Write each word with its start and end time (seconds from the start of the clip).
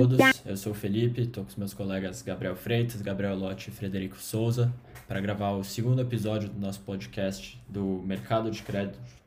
todos, 0.00 0.42
eu 0.46 0.56
sou 0.56 0.72
o 0.72 0.74
Felipe, 0.74 1.20
estou 1.20 1.44
com 1.44 1.50
os 1.50 1.56
meus 1.56 1.74
colegas 1.74 2.22
Gabriel 2.22 2.56
Freitas, 2.56 3.02
Gabriel 3.02 3.36
Lotti 3.36 3.68
e 3.68 3.72
Frederico 3.72 4.16
Souza 4.16 4.72
para 5.06 5.20
gravar 5.20 5.50
o 5.50 5.62
segundo 5.62 6.00
episódio 6.00 6.48
do 6.48 6.58
nosso 6.58 6.80
podcast 6.80 7.60
do 7.68 8.02
mercado 8.06 8.50
de 8.50 8.64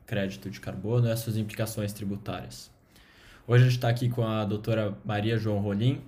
crédito 0.04 0.50
de 0.50 0.58
carbono 0.58 1.06
e 1.06 1.12
as 1.12 1.20
suas 1.20 1.36
implicações 1.36 1.92
tributárias. 1.92 2.70
Hoje 3.46 3.62
a 3.62 3.66
gente 3.66 3.76
está 3.76 3.88
aqui 3.88 4.08
com 4.08 4.26
a 4.26 4.44
doutora 4.44 4.96
Maria 5.04 5.38
João 5.38 5.60
Rolim 5.60 6.00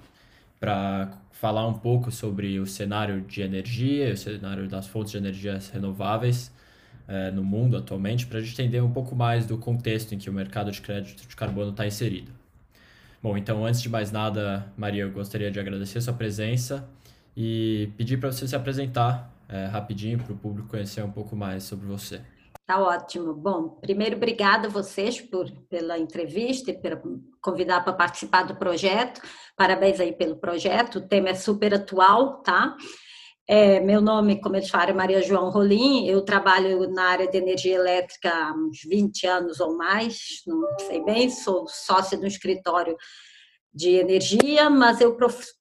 para 0.59 1.13
falar 1.31 1.67
um 1.69 1.75
pouco 1.75 2.11
sobre 2.11 2.59
o 2.59 2.67
cenário 2.67 3.21
de 3.21 3.43
energia, 3.43 4.13
o 4.13 4.17
cenário 4.17 4.67
das 4.67 4.89
fontes 4.89 5.13
de 5.13 5.19
energias 5.19 5.69
renováveis 5.69 6.51
é, 7.07 7.31
no 7.31 7.45
mundo 7.45 7.77
atualmente, 7.77 8.27
para 8.27 8.39
a 8.39 8.41
gente 8.41 8.61
entender 8.61 8.81
um 8.81 8.91
pouco 8.91 9.15
mais 9.15 9.47
do 9.47 9.59
contexto 9.59 10.13
em 10.13 10.19
que 10.19 10.29
o 10.29 10.33
mercado 10.33 10.73
de 10.73 10.81
crédito 10.81 11.29
de 11.29 11.37
carbono 11.37 11.71
está 11.71 11.87
inserido. 11.87 12.33
Bom, 13.23 13.37
então 13.37 13.65
antes 13.65 13.83
de 13.83 13.89
mais 13.89 14.13
nada, 14.13 14.73
Maria, 14.77 15.05
eu 15.05 15.11
gostaria 15.11 15.51
de 15.51 15.59
agradecer 15.59 16.01
sua 16.01 16.15
presença 16.15 16.89
e 17.37 17.91
pedir 17.97 18.19
para 18.19 18.31
você 18.31 18.47
se 18.47 18.55
apresentar 18.55 19.33
é, 19.49 19.67
rapidinho 19.67 20.19
para 20.19 20.33
o 20.33 20.37
público 20.37 20.69
conhecer 20.69 21.03
um 21.03 21.11
pouco 21.11 21.35
mais 21.37 21.65
sobre 21.65 21.87
você. 21.87 22.21
Tá 22.67 22.81
ótimo. 22.81 23.33
Bom, 23.33 23.69
primeiro, 23.81 24.17
obrigada 24.17 24.67
a 24.67 24.71
vocês 24.71 25.21
por, 25.21 25.49
pela 25.69 25.97
entrevista 25.99 26.73
e 26.73 26.75
por 26.75 27.01
convidar 27.41 27.83
para 27.85 27.93
participar 27.93 28.43
do 28.43 28.57
projeto. 28.57 29.21
Parabéns 29.57 30.01
aí 30.01 30.13
pelo 30.13 30.37
projeto. 30.37 30.97
O 30.99 31.07
tema 31.07 31.29
é 31.29 31.35
super 31.35 31.73
atual, 31.73 32.43
tá? 32.43 32.77
É, 33.49 33.79
meu 33.79 34.01
nome, 34.01 34.41
como 34.41 34.57
eles 34.57 34.69
falam, 34.69 34.89
é 34.89 34.93
Maria 34.93 35.23
João 35.23 35.51
Rolim. 35.51 36.09
Eu 36.09 36.23
trabalho 36.25 36.91
na 36.91 37.05
área 37.05 37.29
de 37.29 37.39
energia 37.39 37.77
elétrica 37.77 38.29
há 38.29 38.53
uns 38.53 38.81
20 38.83 39.27
anos 39.27 39.61
ou 39.61 39.77
mais, 39.77 40.43
não 40.47 40.67
sei 40.81 41.05
bem. 41.05 41.31
Sou 41.31 41.67
sócia 41.69 42.19
do 42.19 42.27
escritório 42.27 42.97
de 43.73 43.91
energia, 43.91 44.69
mas 44.69 45.01
eu 45.01 45.17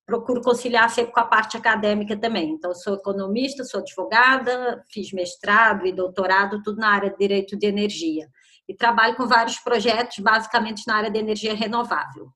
procuro 0.06 0.42
conciliar 0.42 0.90
sempre 0.90 1.12
com 1.12 1.20
a 1.20 1.26
parte 1.26 1.58
acadêmica 1.58 2.18
também. 2.18 2.50
Então, 2.52 2.74
sou 2.74 2.96
economista, 2.96 3.64
sou 3.64 3.82
advogada, 3.82 4.84
fiz 4.90 5.12
mestrado 5.12 5.86
e 5.86 5.92
doutorado, 5.92 6.64
tudo 6.64 6.80
na 6.80 6.90
área 6.90 7.12
de 7.12 7.18
direito 7.18 7.56
de 7.58 7.68
energia. 7.68 8.28
E 8.68 8.74
trabalho 8.74 9.16
com 9.16 9.28
vários 9.28 9.60
projetos, 9.60 10.18
basicamente 10.20 10.88
na 10.88 10.96
área 10.96 11.12
de 11.12 11.20
energia 11.20 11.54
renovável. 11.54 12.32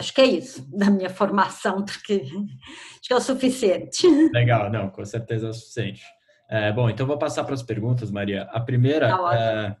Acho 0.00 0.14
que 0.14 0.20
é 0.22 0.26
isso 0.26 0.66
da 0.74 0.90
minha 0.90 1.10
formação, 1.10 1.84
porque 1.84 2.22
acho 2.22 3.02
que 3.02 3.12
é 3.12 3.16
o 3.16 3.20
suficiente. 3.20 4.06
Legal, 4.32 4.70
não, 4.70 4.88
com 4.88 5.04
certeza 5.04 5.46
é 5.46 5.50
o 5.50 5.52
suficiente. 5.52 6.02
É, 6.48 6.72
bom, 6.72 6.88
então 6.88 7.06
vou 7.06 7.18
passar 7.18 7.44
para 7.44 7.52
as 7.52 7.62
perguntas, 7.62 8.10
Maria. 8.10 8.44
A 8.44 8.58
primeira 8.60 9.10
tá 9.10 9.36
é, 9.36 9.76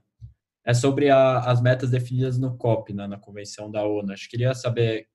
é, 0.66 0.74
sobre 0.74 1.08
a, 1.08 1.38
as 1.38 1.62
metas 1.62 1.90
definidas 1.90 2.38
no 2.38 2.54
COP, 2.58 2.92
né, 2.92 3.06
na 3.06 3.18
Convenção 3.18 3.70
da 3.70 3.82
ONU. 3.82 4.12
Acho 4.12 4.24
que 4.24 4.32
queria 4.32 4.52
saber, 4.52 5.06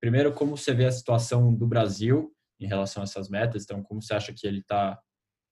primeiro, 0.00 0.32
como 0.32 0.56
você 0.56 0.74
vê 0.74 0.86
a 0.86 0.92
situação 0.92 1.54
do 1.54 1.66
Brasil 1.66 2.32
em 2.60 2.66
relação 2.66 3.02
a 3.02 3.04
essas 3.04 3.28
metas. 3.28 3.62
Então, 3.62 3.80
como 3.80 4.02
você 4.02 4.12
acha 4.12 4.32
que 4.32 4.44
ele 4.44 4.58
está, 4.58 4.98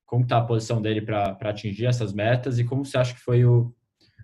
como 0.04 0.24
está 0.24 0.38
a 0.38 0.44
posição 0.44 0.82
dele 0.82 1.00
para 1.00 1.38
atingir 1.42 1.86
essas 1.86 2.12
metas 2.12 2.58
e 2.58 2.64
como 2.64 2.84
você 2.84 2.98
acha 2.98 3.14
que 3.14 3.20
foi 3.20 3.44
o, 3.44 3.72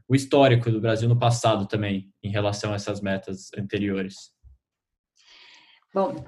o 0.08 0.14
histórico 0.16 0.72
do 0.72 0.80
Brasil 0.80 1.08
no 1.08 1.18
passado 1.18 1.68
também 1.68 2.12
em 2.20 2.30
relação 2.30 2.72
a 2.72 2.74
essas 2.74 3.00
metas 3.00 3.48
anteriores? 3.56 4.32
Bom, 5.94 6.24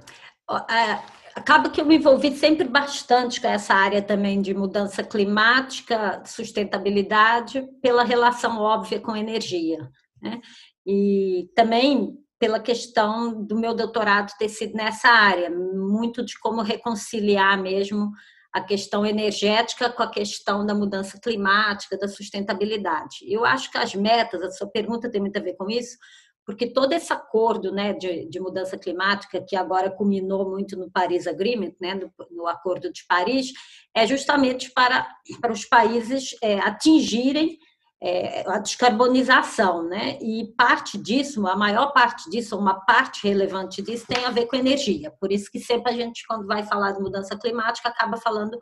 acaba 1.34 1.70
que 1.70 1.80
eu 1.80 1.86
me 1.86 1.96
envolvi 1.96 2.36
sempre 2.36 2.68
bastante 2.68 3.40
com 3.40 3.48
essa 3.48 3.74
área 3.74 4.02
também 4.02 4.42
de 4.42 4.52
mudança 4.52 5.02
climática, 5.02 6.22
sustentabilidade, 6.26 7.66
pela 7.80 8.04
relação 8.04 8.58
óbvia 8.58 9.00
com 9.00 9.16
energia. 9.16 9.90
Né? 10.20 10.40
E 10.86 11.48
também 11.54 12.18
pela 12.38 12.60
questão 12.60 13.42
do 13.42 13.56
meu 13.56 13.74
doutorado 13.74 14.32
ter 14.38 14.48
sido 14.48 14.74
nessa 14.74 15.08
área, 15.08 15.50
muito 15.50 16.24
de 16.24 16.38
como 16.38 16.60
reconciliar 16.60 17.60
mesmo 17.60 18.10
a 18.52 18.60
questão 18.60 19.04
energética 19.04 19.90
com 19.90 20.02
a 20.02 20.10
questão 20.10 20.64
da 20.64 20.74
mudança 20.74 21.18
climática, 21.18 21.98
da 21.98 22.06
sustentabilidade. 22.06 23.16
Eu 23.26 23.44
acho 23.44 23.70
que 23.70 23.78
as 23.78 23.94
metas, 23.94 24.42
a 24.42 24.50
sua 24.50 24.68
pergunta 24.68 25.10
tem 25.10 25.20
muito 25.20 25.36
a 25.36 25.42
ver 25.42 25.54
com 25.54 25.68
isso, 25.68 25.96
porque 26.44 26.66
todo 26.66 26.92
esse 26.92 27.12
acordo 27.12 27.72
né, 27.72 27.92
de, 27.92 28.26
de, 28.28 28.40
mudança 28.40 28.76
climática, 28.76 29.40
que 29.40 29.56
agora 29.56 29.90
culminou 29.90 30.50
muito 30.50 30.76
no 30.76 30.90
Paris 30.90 31.26
Agreement, 31.26 31.72
né, 31.80 31.94
no, 31.94 32.12
no 32.30 32.46
Acordo 32.46 32.92
de 32.92 33.04
Paris, 33.06 33.52
é 33.94 34.06
justamente 34.06 34.70
para, 34.70 35.06
para 35.40 35.52
os 35.52 35.64
países 35.64 36.36
é, 36.42 36.58
atingirem 36.60 37.58
é, 38.02 38.44
a 38.46 38.58
descarbonização. 38.58 39.88
Né? 39.88 40.18
E 40.20 40.52
parte 40.56 40.98
disso, 40.98 41.46
a 41.46 41.56
maior 41.56 41.92
parte 41.92 42.28
disso, 42.28 42.58
uma 42.58 42.74
parte 42.84 43.26
relevante 43.26 43.80
disso, 43.80 44.06
tem 44.06 44.24
a 44.24 44.30
ver 44.30 44.46
com 44.46 44.56
energia. 44.56 45.10
Por 45.18 45.32
isso 45.32 45.50
que 45.50 45.58
sempre 45.58 45.92
a 45.92 45.96
gente, 45.96 46.26
quando 46.26 46.46
vai 46.46 46.62
falar 46.62 46.92
de 46.92 47.00
mudança 47.00 47.38
climática, 47.38 47.88
acaba 47.88 48.18
falando 48.18 48.58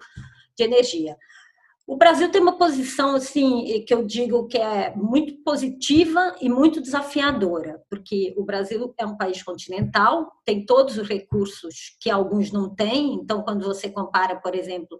de 0.57 0.65
energia. 0.65 1.17
O 1.87 1.97
Brasil 1.97 2.31
tem 2.31 2.41
uma 2.41 2.57
posição 2.57 3.17
assim 3.17 3.85
que 3.85 3.93
eu 3.93 4.07
digo 4.07 4.47
que 4.47 4.57
é 4.57 4.95
muito 4.95 5.43
positiva 5.43 6.35
e 6.41 6.49
muito 6.49 6.81
desafiadora, 6.81 7.83
porque 7.91 8.33
o 8.37 8.45
Brasil 8.45 8.95
é 8.99 9.05
um 9.05 9.17
país 9.17 9.43
continental, 9.43 10.31
tem 10.45 10.65
todos 10.65 10.97
os 10.97 11.09
recursos 11.09 11.97
que 12.01 12.09
alguns 12.09 12.53
não 12.53 12.73
têm. 12.73 13.15
Então, 13.15 13.43
quando 13.43 13.65
você 13.65 13.91
compara, 13.91 14.37
por 14.37 14.55
exemplo, 14.55 14.99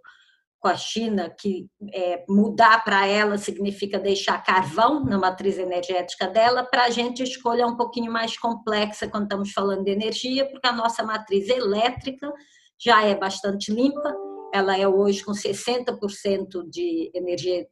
com 0.59 0.67
a 0.67 0.75
China, 0.75 1.29
que 1.29 1.67
é, 1.93 2.23
mudar 2.27 2.83
para 2.83 3.05
ela 3.07 3.37
significa 3.37 3.97
deixar 3.97 4.43
carvão 4.43 5.03
na 5.05 5.17
matriz 5.17 5.57
energética 5.57 6.27
dela, 6.27 6.63
para 6.63 6.85
a 6.85 6.89
gente 6.89 7.21
a 7.21 7.25
escolha 7.25 7.63
é 7.63 7.65
um 7.65 7.77
pouquinho 7.77 8.11
mais 8.11 8.37
complexa 8.37 9.07
quando 9.07 9.23
estamos 9.23 9.51
falando 9.51 9.85
de 9.85 9.91
energia, 9.91 10.49
porque 10.49 10.67
a 10.67 10.73
nossa 10.73 11.01
matriz 11.01 11.47
elétrica 11.47 12.31
já 12.77 13.03
é 13.03 13.15
bastante 13.15 13.73
limpa 13.73 14.13
ela 14.53 14.77
é 14.77 14.87
hoje 14.87 15.25
com 15.25 15.31
60% 15.31 16.69
de 16.69 17.09
energia 17.11 17.65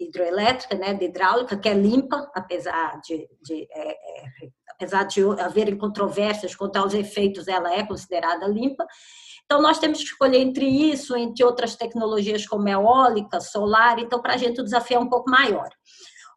hidroelétrica, 0.00 0.74
né, 0.74 0.94
de 0.94 1.04
hidráulica, 1.04 1.58
que 1.58 1.68
é 1.68 1.74
limpa, 1.74 2.30
apesar 2.34 2.98
de, 3.02 3.28
de 3.42 3.68
é, 3.70 3.90
é, 3.90 3.96
apesar 4.70 5.04
de 5.04 5.22
haverem 5.38 5.76
controvérsias 5.76 6.56
quanto 6.56 6.76
aos 6.76 6.94
efeitos, 6.94 7.46
ela 7.48 7.72
é 7.74 7.86
considerada 7.86 8.46
limpa. 8.46 8.86
Então, 9.44 9.60
nós 9.60 9.78
temos 9.78 9.98
que 9.98 10.04
escolher 10.04 10.38
entre 10.38 10.66
isso, 10.66 11.14
entre 11.14 11.44
outras 11.44 11.76
tecnologias 11.76 12.46
como 12.46 12.66
eólica, 12.66 13.38
solar, 13.38 13.98
então, 13.98 14.20
para 14.22 14.34
a 14.34 14.38
gente 14.38 14.60
o 14.60 14.64
desafio 14.64 14.96
é 14.96 15.00
um 15.00 15.10
pouco 15.10 15.30
maior. 15.30 15.68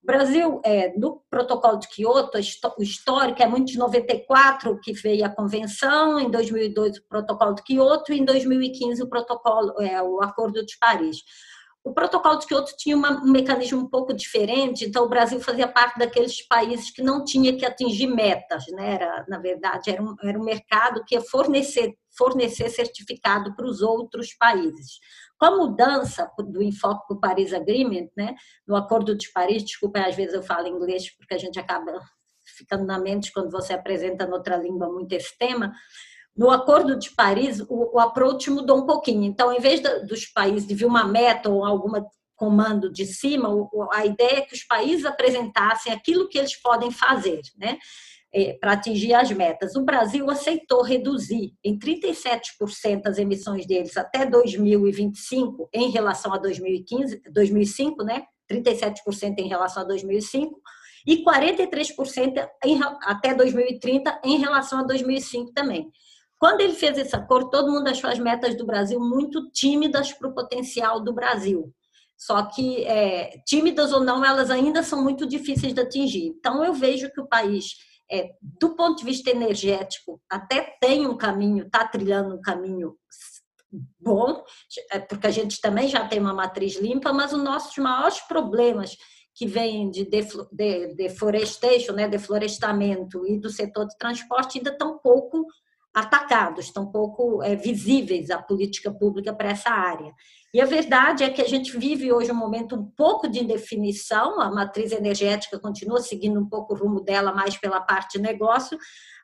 O 0.06 0.14
Brasil, 0.16 0.62
é, 0.64 0.94
no 0.96 1.24
protocolo 1.32 1.80
de 1.80 1.88
Kyoto, 1.88 2.38
o 2.78 2.84
histórico 2.84 3.42
é 3.42 3.48
muito 3.48 3.72
de 3.72 3.78
94, 3.80 4.80
que 4.80 4.94
veio 4.94 5.26
a 5.26 5.30
convenção, 5.30 6.20
em 6.20 6.30
2002 6.30 7.00
o 7.00 7.08
protocolo 7.10 7.56
de 7.56 7.64
Kyoto 7.64 8.14
e 8.14 8.20
em 8.20 8.24
2015 8.24 9.02
o 9.02 9.10
protocolo, 9.10 9.82
é, 9.82 10.00
o 10.04 10.22
Acordo 10.22 10.64
de 10.64 10.78
Paris. 10.78 11.18
O 11.84 11.92
protocolo 11.92 12.38
de 12.38 12.46
Kyoto 12.46 12.74
tinha 12.78 12.96
uma, 12.96 13.20
um 13.20 13.32
mecanismo 13.32 13.82
um 13.82 13.90
pouco 13.90 14.14
diferente, 14.14 14.86
então 14.86 15.06
o 15.06 15.10
Brasil 15.10 15.40
fazia 15.40 15.68
parte 15.68 15.98
daqueles 15.98 16.40
países 16.48 16.92
que 16.92 17.02
não 17.02 17.24
tinha 17.24 17.58
que 17.58 17.66
atingir 17.66 18.06
metas, 18.06 18.64
né? 18.74 18.94
Era, 18.94 19.26
na 19.28 19.40
verdade, 19.40 19.90
era 19.90 20.04
um, 20.04 20.16
era 20.24 20.38
um 20.38 20.44
mercado 20.44 21.04
que 21.04 21.16
ia 21.16 21.22
fornecer, 21.22 21.96
fornecer 22.16 22.70
certificado 22.70 23.56
para 23.56 23.66
os 23.66 23.82
outros 23.82 24.36
países. 24.36 25.00
Com 25.38 25.46
a 25.46 25.56
mudança 25.58 26.32
do 26.40 26.64
enfoque 26.64 27.14
do 27.14 27.20
Paris 27.20 27.54
Agreement, 27.54 28.08
né, 28.16 28.36
no 28.68 28.76
Acordo 28.76 29.16
de 29.16 29.32
Paris, 29.32 29.64
desculpa, 29.64 30.00
às 30.00 30.16
vezes 30.16 30.34
eu 30.34 30.44
falo 30.44 30.68
inglês 30.68 31.16
porque 31.16 31.34
a 31.34 31.38
gente 31.38 31.60
acaba 31.60 31.92
ficando 32.58 32.86
na 32.86 33.00
mente 33.00 33.34
quando 33.34 33.52
você 33.52 33.74
apresenta 33.74 34.28
noutra 34.28 34.56
língua 34.56 34.90
muito 34.90 35.12
esse 35.14 35.38
tema. 35.38 35.74
No 36.36 36.52
Acordo 36.52 36.98
de 36.98 37.12
Paris, 37.12 37.62
o, 37.62 37.96
o 37.96 38.00
approach 38.00 38.50
mudou 38.50 38.80
um 38.80 38.86
pouquinho. 38.86 39.24
Então, 39.24 39.52
em 39.54 39.60
vez 39.60 39.82
dos 40.08 40.26
países 40.26 40.68
de 40.68 40.76
vir 40.76 40.86
uma 40.86 41.06
meta 41.06 41.50
ou 41.50 41.66
alguma 41.66 42.06
comando 42.36 42.92
de 42.92 43.06
cima, 43.06 43.50
a 43.94 44.06
ideia 44.06 44.40
é 44.40 44.42
que 44.42 44.54
os 44.54 44.64
países 44.64 45.06
apresentassem 45.06 45.92
aquilo 45.92 46.28
que 46.28 46.38
eles 46.38 46.56
podem 46.62 46.92
fazer, 46.92 47.42
né? 47.58 47.78
É, 48.38 48.52
para 48.60 48.74
atingir 48.74 49.14
as 49.14 49.32
metas. 49.32 49.78
O 49.78 49.86
Brasil 49.86 50.30
aceitou 50.30 50.82
reduzir 50.82 51.54
em 51.64 51.80
37% 51.80 53.04
as 53.06 53.18
emissões 53.18 53.66
deles 53.66 53.96
até 53.96 54.26
2025 54.26 55.70
em 55.74 55.90
relação 55.90 56.34
a 56.34 56.38
2015, 56.38 57.22
2005, 57.32 58.04
né? 58.04 58.24
37% 58.52 59.40
em 59.40 59.48
relação 59.48 59.84
a 59.84 59.86
2005 59.86 60.60
e 61.08 61.24
43% 61.24 62.46
em, 62.66 62.80
até 63.04 63.34
2030 63.34 64.20
em 64.26 64.38
relação 64.38 64.80
a 64.80 64.84
2005 64.84 65.54
também. 65.54 65.90
Quando 66.38 66.60
ele 66.60 66.74
fez 66.74 66.98
esse 66.98 67.16
acordo, 67.16 67.50
todo 67.50 67.72
mundo 67.72 67.88
achou 67.88 68.10
as 68.10 68.20
metas 68.20 68.58
do 68.58 68.66
Brasil 68.66 69.00
muito 69.00 69.50
tímidas 69.52 70.12
para 70.12 70.28
o 70.28 70.34
potencial 70.34 71.02
do 71.02 71.14
Brasil. 71.14 71.74
Só 72.18 72.44
que, 72.44 72.84
é, 72.84 73.42
tímidas 73.46 73.94
ou 73.94 74.02
não, 74.02 74.26
elas 74.26 74.50
ainda 74.50 74.84
são 74.84 75.02
muito 75.02 75.26
difíceis 75.26 75.74
de 75.74 75.80
atingir. 75.80 76.28
Então, 76.28 76.64
eu 76.64 76.74
vejo 76.74 77.10
que 77.12 77.22
o 77.22 77.28
país 77.28 77.76
é, 78.12 78.32
do 78.42 78.76
ponto 78.76 79.00
de 79.00 79.06
vista 79.06 79.30
energético, 79.30 80.22
até 80.30 80.76
tem 80.80 81.08
um 81.08 81.18
caminho, 81.18 81.66
está 81.66 81.88
trilhando 81.88 82.36
um 82.36 82.42
caminho 82.42 82.96
bom, 84.00 84.44
é, 84.92 85.00
porque 85.00 85.28
a 85.28 85.32
gente 85.32 85.60
também 85.60 85.88
já 85.88 86.08
tem 86.08 86.20
uma 86.20 86.34
matriz 86.34 86.78
limpa, 86.78 87.12
mas 87.12 87.34
os 87.34 87.44
nossos 87.44 87.76
maiores 87.78 88.20
problemas 88.22 88.96
que 89.34 89.46
vêm 89.46 89.90
de 89.92 90.08
deforestation, 90.96 91.92
né, 91.92 92.08
deflorestamento 92.08 93.28
e 93.28 93.38
do 93.38 93.50
setor 93.50 93.86
de 93.86 93.98
transporte 93.98 94.58
ainda 94.58 94.70
estão 94.70 94.98
pouco 94.98 95.46
atacados, 95.96 96.66
estão 96.66 96.92
pouco 96.92 97.42
é, 97.42 97.56
visíveis 97.56 98.30
a 98.30 98.38
política 98.42 98.92
pública 98.92 99.34
para 99.34 99.52
essa 99.52 99.70
área. 99.70 100.14
E 100.54 100.60
a 100.60 100.66
verdade 100.66 101.24
é 101.24 101.30
que 101.30 101.42
a 101.42 101.48
gente 101.48 101.78
vive 101.78 102.12
hoje 102.12 102.32
um 102.32 102.36
momento 102.36 102.76
um 102.76 102.86
pouco 102.86 103.30
de 103.30 103.42
indefinição, 103.42 104.42
a 104.42 104.52
matriz 104.52 104.92
energética 104.92 105.58
continua 105.58 106.02
seguindo 106.02 106.38
um 106.38 106.50
pouco 106.50 106.74
o 106.74 106.78
rumo 106.78 107.00
dela 107.00 107.34
mais 107.34 107.58
pela 107.58 107.80
parte 107.80 108.18
de 108.18 108.24
negócio, 108.24 108.78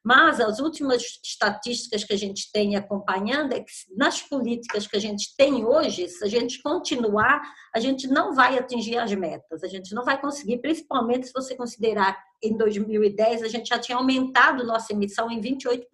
mas 0.03 0.39
as 0.39 0.59
últimas 0.59 1.03
estatísticas 1.23 2.03
que 2.03 2.13
a 2.13 2.17
gente 2.17 2.51
tem 2.51 2.75
acompanhando 2.75 3.53
é 3.53 3.59
que 3.59 3.71
nas 3.95 4.21
políticas 4.21 4.87
que 4.87 4.97
a 4.97 4.99
gente 4.99 5.35
tem 5.37 5.63
hoje, 5.63 6.07
se 6.09 6.23
a 6.23 6.27
gente 6.27 6.61
continuar, 6.61 7.39
a 7.73 7.79
gente 7.79 8.07
não 8.07 8.33
vai 8.33 8.57
atingir 8.57 8.97
as 8.97 9.13
metas, 9.13 9.63
a 9.63 9.67
gente 9.67 9.93
não 9.93 10.03
vai 10.03 10.19
conseguir, 10.19 10.59
principalmente 10.59 11.27
se 11.27 11.33
você 11.33 11.55
considerar 11.55 12.17
em 12.43 12.57
2010 12.57 13.43
a 13.43 13.47
gente 13.47 13.67
já 13.67 13.77
tinha 13.77 13.97
aumentado 13.97 14.65
nossa 14.65 14.91
emissão 14.91 15.29
em 15.29 15.39
28%. 15.39 15.85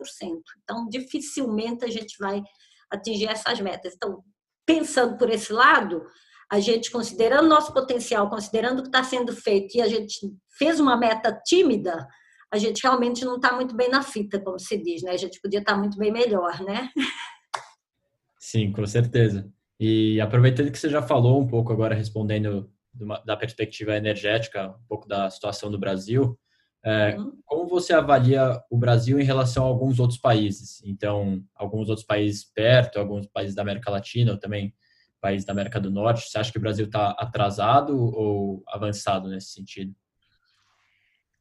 Então, 0.63 0.87
dificilmente 0.87 1.83
a 1.83 1.89
gente 1.89 2.15
vai 2.17 2.41
atingir 2.89 3.27
essas 3.27 3.59
metas. 3.59 3.93
Então, 3.95 4.23
pensando 4.65 5.17
por 5.17 5.29
esse 5.29 5.51
lado, 5.51 6.05
a 6.49 6.59
gente 6.61 6.89
considerando 6.89 7.49
nosso 7.49 7.73
potencial, 7.73 8.29
considerando 8.29 8.79
o 8.79 8.83
que 8.83 8.89
está 8.89 9.03
sendo 9.03 9.35
feito 9.35 9.75
e 9.75 9.81
a 9.81 9.87
gente 9.87 10.33
fez 10.57 10.79
uma 10.79 10.95
meta 10.95 11.37
tímida, 11.45 12.07
a 12.51 12.57
gente 12.57 12.81
realmente 12.81 13.25
não 13.25 13.35
está 13.35 13.53
muito 13.53 13.75
bem 13.75 13.89
na 13.89 14.01
fita, 14.01 14.39
como 14.39 14.59
se 14.59 14.77
diz, 14.77 15.03
né? 15.03 15.11
A 15.11 15.17
gente 15.17 15.39
podia 15.41 15.59
estar 15.59 15.73
tá 15.73 15.79
muito 15.79 15.97
bem 15.97 16.11
melhor, 16.11 16.61
né? 16.61 16.89
Sim, 18.39 18.71
com 18.71 18.85
certeza. 18.85 19.51
E 19.79 20.19
aproveitando 20.21 20.71
que 20.71 20.79
você 20.79 20.89
já 20.89 21.01
falou 21.01 21.41
um 21.41 21.47
pouco 21.47 21.71
agora, 21.71 21.93
respondendo 21.93 22.71
da 23.25 23.37
perspectiva 23.37 23.95
energética, 23.95 24.69
um 24.69 24.87
pouco 24.87 25.07
da 25.07 25.29
situação 25.29 25.69
do 25.69 25.77
Brasil, 25.77 26.37
é, 26.83 27.17
uhum. 27.17 27.37
como 27.45 27.67
você 27.67 27.93
avalia 27.93 28.61
o 28.71 28.77
Brasil 28.77 29.19
em 29.19 29.23
relação 29.23 29.65
a 29.65 29.67
alguns 29.67 29.99
outros 29.99 30.19
países? 30.19 30.81
Então, 30.85 31.43
alguns 31.53 31.89
outros 31.89 32.05
países 32.05 32.45
perto, 32.45 32.97
alguns 32.97 33.27
países 33.27 33.53
da 33.53 33.61
América 33.61 33.91
Latina, 33.91 34.31
ou 34.31 34.39
também 34.39 34.73
países 35.19 35.45
da 35.45 35.51
América 35.51 35.79
do 35.79 35.91
Norte. 35.91 36.29
Você 36.29 36.37
acha 36.37 36.51
que 36.51 36.57
o 36.57 36.61
Brasil 36.61 36.85
está 36.85 37.09
atrasado 37.11 37.97
ou 37.97 38.63
avançado 38.67 39.27
nesse 39.27 39.51
sentido? 39.51 39.93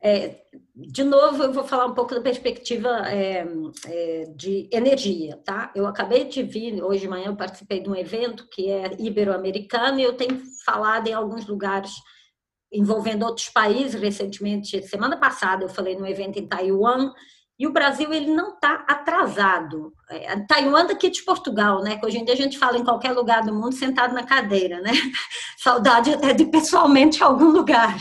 É, 0.06 0.36
de 0.72 1.02
novo, 1.02 1.42
eu 1.42 1.52
vou 1.52 1.64
falar 1.64 1.86
um 1.86 1.94
pouco 1.94 2.14
da 2.14 2.20
perspectiva 2.20 2.88
é, 3.10 3.44
é, 3.86 4.24
de 4.36 4.70
energia, 4.72 5.36
tá? 5.44 5.72
Eu 5.74 5.84
acabei 5.84 6.26
de 6.26 6.44
vir, 6.44 6.80
hoje 6.80 7.00
de 7.00 7.08
manhã 7.08 7.26
eu 7.26 7.36
participei 7.36 7.80
de 7.80 7.90
um 7.90 7.96
evento 7.96 8.48
que 8.48 8.70
é 8.70 8.92
ibero-americano 9.00 9.98
e 9.98 10.04
eu 10.04 10.12
tenho 10.12 10.40
falado 10.64 11.08
em 11.08 11.12
alguns 11.12 11.44
lugares 11.48 11.90
envolvendo 12.72 13.26
outros 13.26 13.48
países 13.48 14.00
recentemente. 14.00 14.80
Semana 14.86 15.16
passada 15.16 15.64
eu 15.64 15.68
falei 15.68 15.96
num 15.96 16.06
evento 16.06 16.38
em 16.38 16.46
Taiwan 16.46 17.12
e 17.58 17.66
o 17.66 17.72
Brasil 17.72 18.12
ele 18.12 18.34
não 18.34 18.54
está 18.54 18.84
atrasado. 18.86 19.92
É, 20.10 20.38
Taiwan 20.40 20.86
daqui 20.86 21.08
de 21.08 21.22
Portugal, 21.22 21.82
né? 21.82 21.96
Que 21.96 22.04
hoje 22.04 22.18
em 22.18 22.24
dia 22.24 22.34
a 22.34 22.36
gente 22.36 22.58
fala 22.58 22.76
em 22.76 22.84
qualquer 22.84 23.12
lugar 23.12 23.42
do 23.42 23.54
mundo 23.54 23.72
sentado 23.72 24.14
na 24.14 24.24
cadeira, 24.24 24.80
né? 24.82 24.92
Saudade 25.56 26.12
até 26.12 26.34
de 26.34 26.44
pessoalmente 26.44 27.22
algum 27.22 27.46
lugar. 27.48 27.96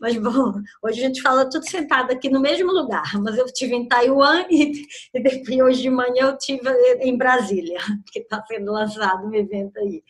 Mas 0.00 0.16
bom, 0.16 0.52
hoje 0.82 1.00
a 1.00 1.06
gente 1.08 1.20
fala 1.20 1.50
tudo 1.50 1.68
sentado 1.68 2.12
aqui 2.12 2.30
no 2.30 2.40
mesmo 2.40 2.70
lugar. 2.70 3.10
Mas 3.20 3.36
eu 3.36 3.46
tive 3.46 3.74
em 3.74 3.88
Taiwan 3.88 4.44
e, 4.48 4.82
e 5.12 5.20
depois 5.20 5.60
hoje 5.60 5.82
de 5.82 5.90
manhã 5.90 6.26
eu 6.28 6.38
tive 6.38 6.70
em 7.00 7.16
Brasília, 7.18 7.80
que 8.12 8.20
está 8.20 8.40
sendo 8.46 8.70
lançado 8.70 9.26
um 9.26 9.34
evento 9.34 9.78
aí. 9.80 10.02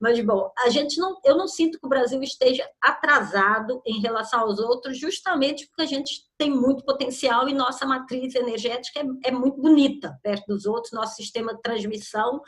Mas, 0.00 0.18
bom, 0.24 0.50
a 0.58 0.70
gente 0.70 0.98
não, 0.98 1.20
eu 1.24 1.36
não 1.36 1.46
sinto 1.46 1.78
que 1.78 1.86
o 1.86 1.88
Brasil 1.88 2.22
esteja 2.22 2.66
atrasado 2.80 3.82
em 3.84 4.00
relação 4.00 4.40
aos 4.40 4.58
outros, 4.58 4.98
justamente 4.98 5.66
porque 5.66 5.82
a 5.82 5.86
gente 5.86 6.22
tem 6.38 6.50
muito 6.50 6.82
potencial 6.84 7.48
e 7.48 7.52
nossa 7.52 7.84
matriz 7.84 8.34
energética 8.34 9.00
é, 9.00 9.28
é 9.28 9.30
muito 9.30 9.60
bonita 9.60 10.18
perto 10.22 10.46
dos 10.46 10.64
outros, 10.64 10.92
nosso 10.92 11.16
sistema 11.16 11.54
de 11.54 11.60
transmissão 11.60 12.40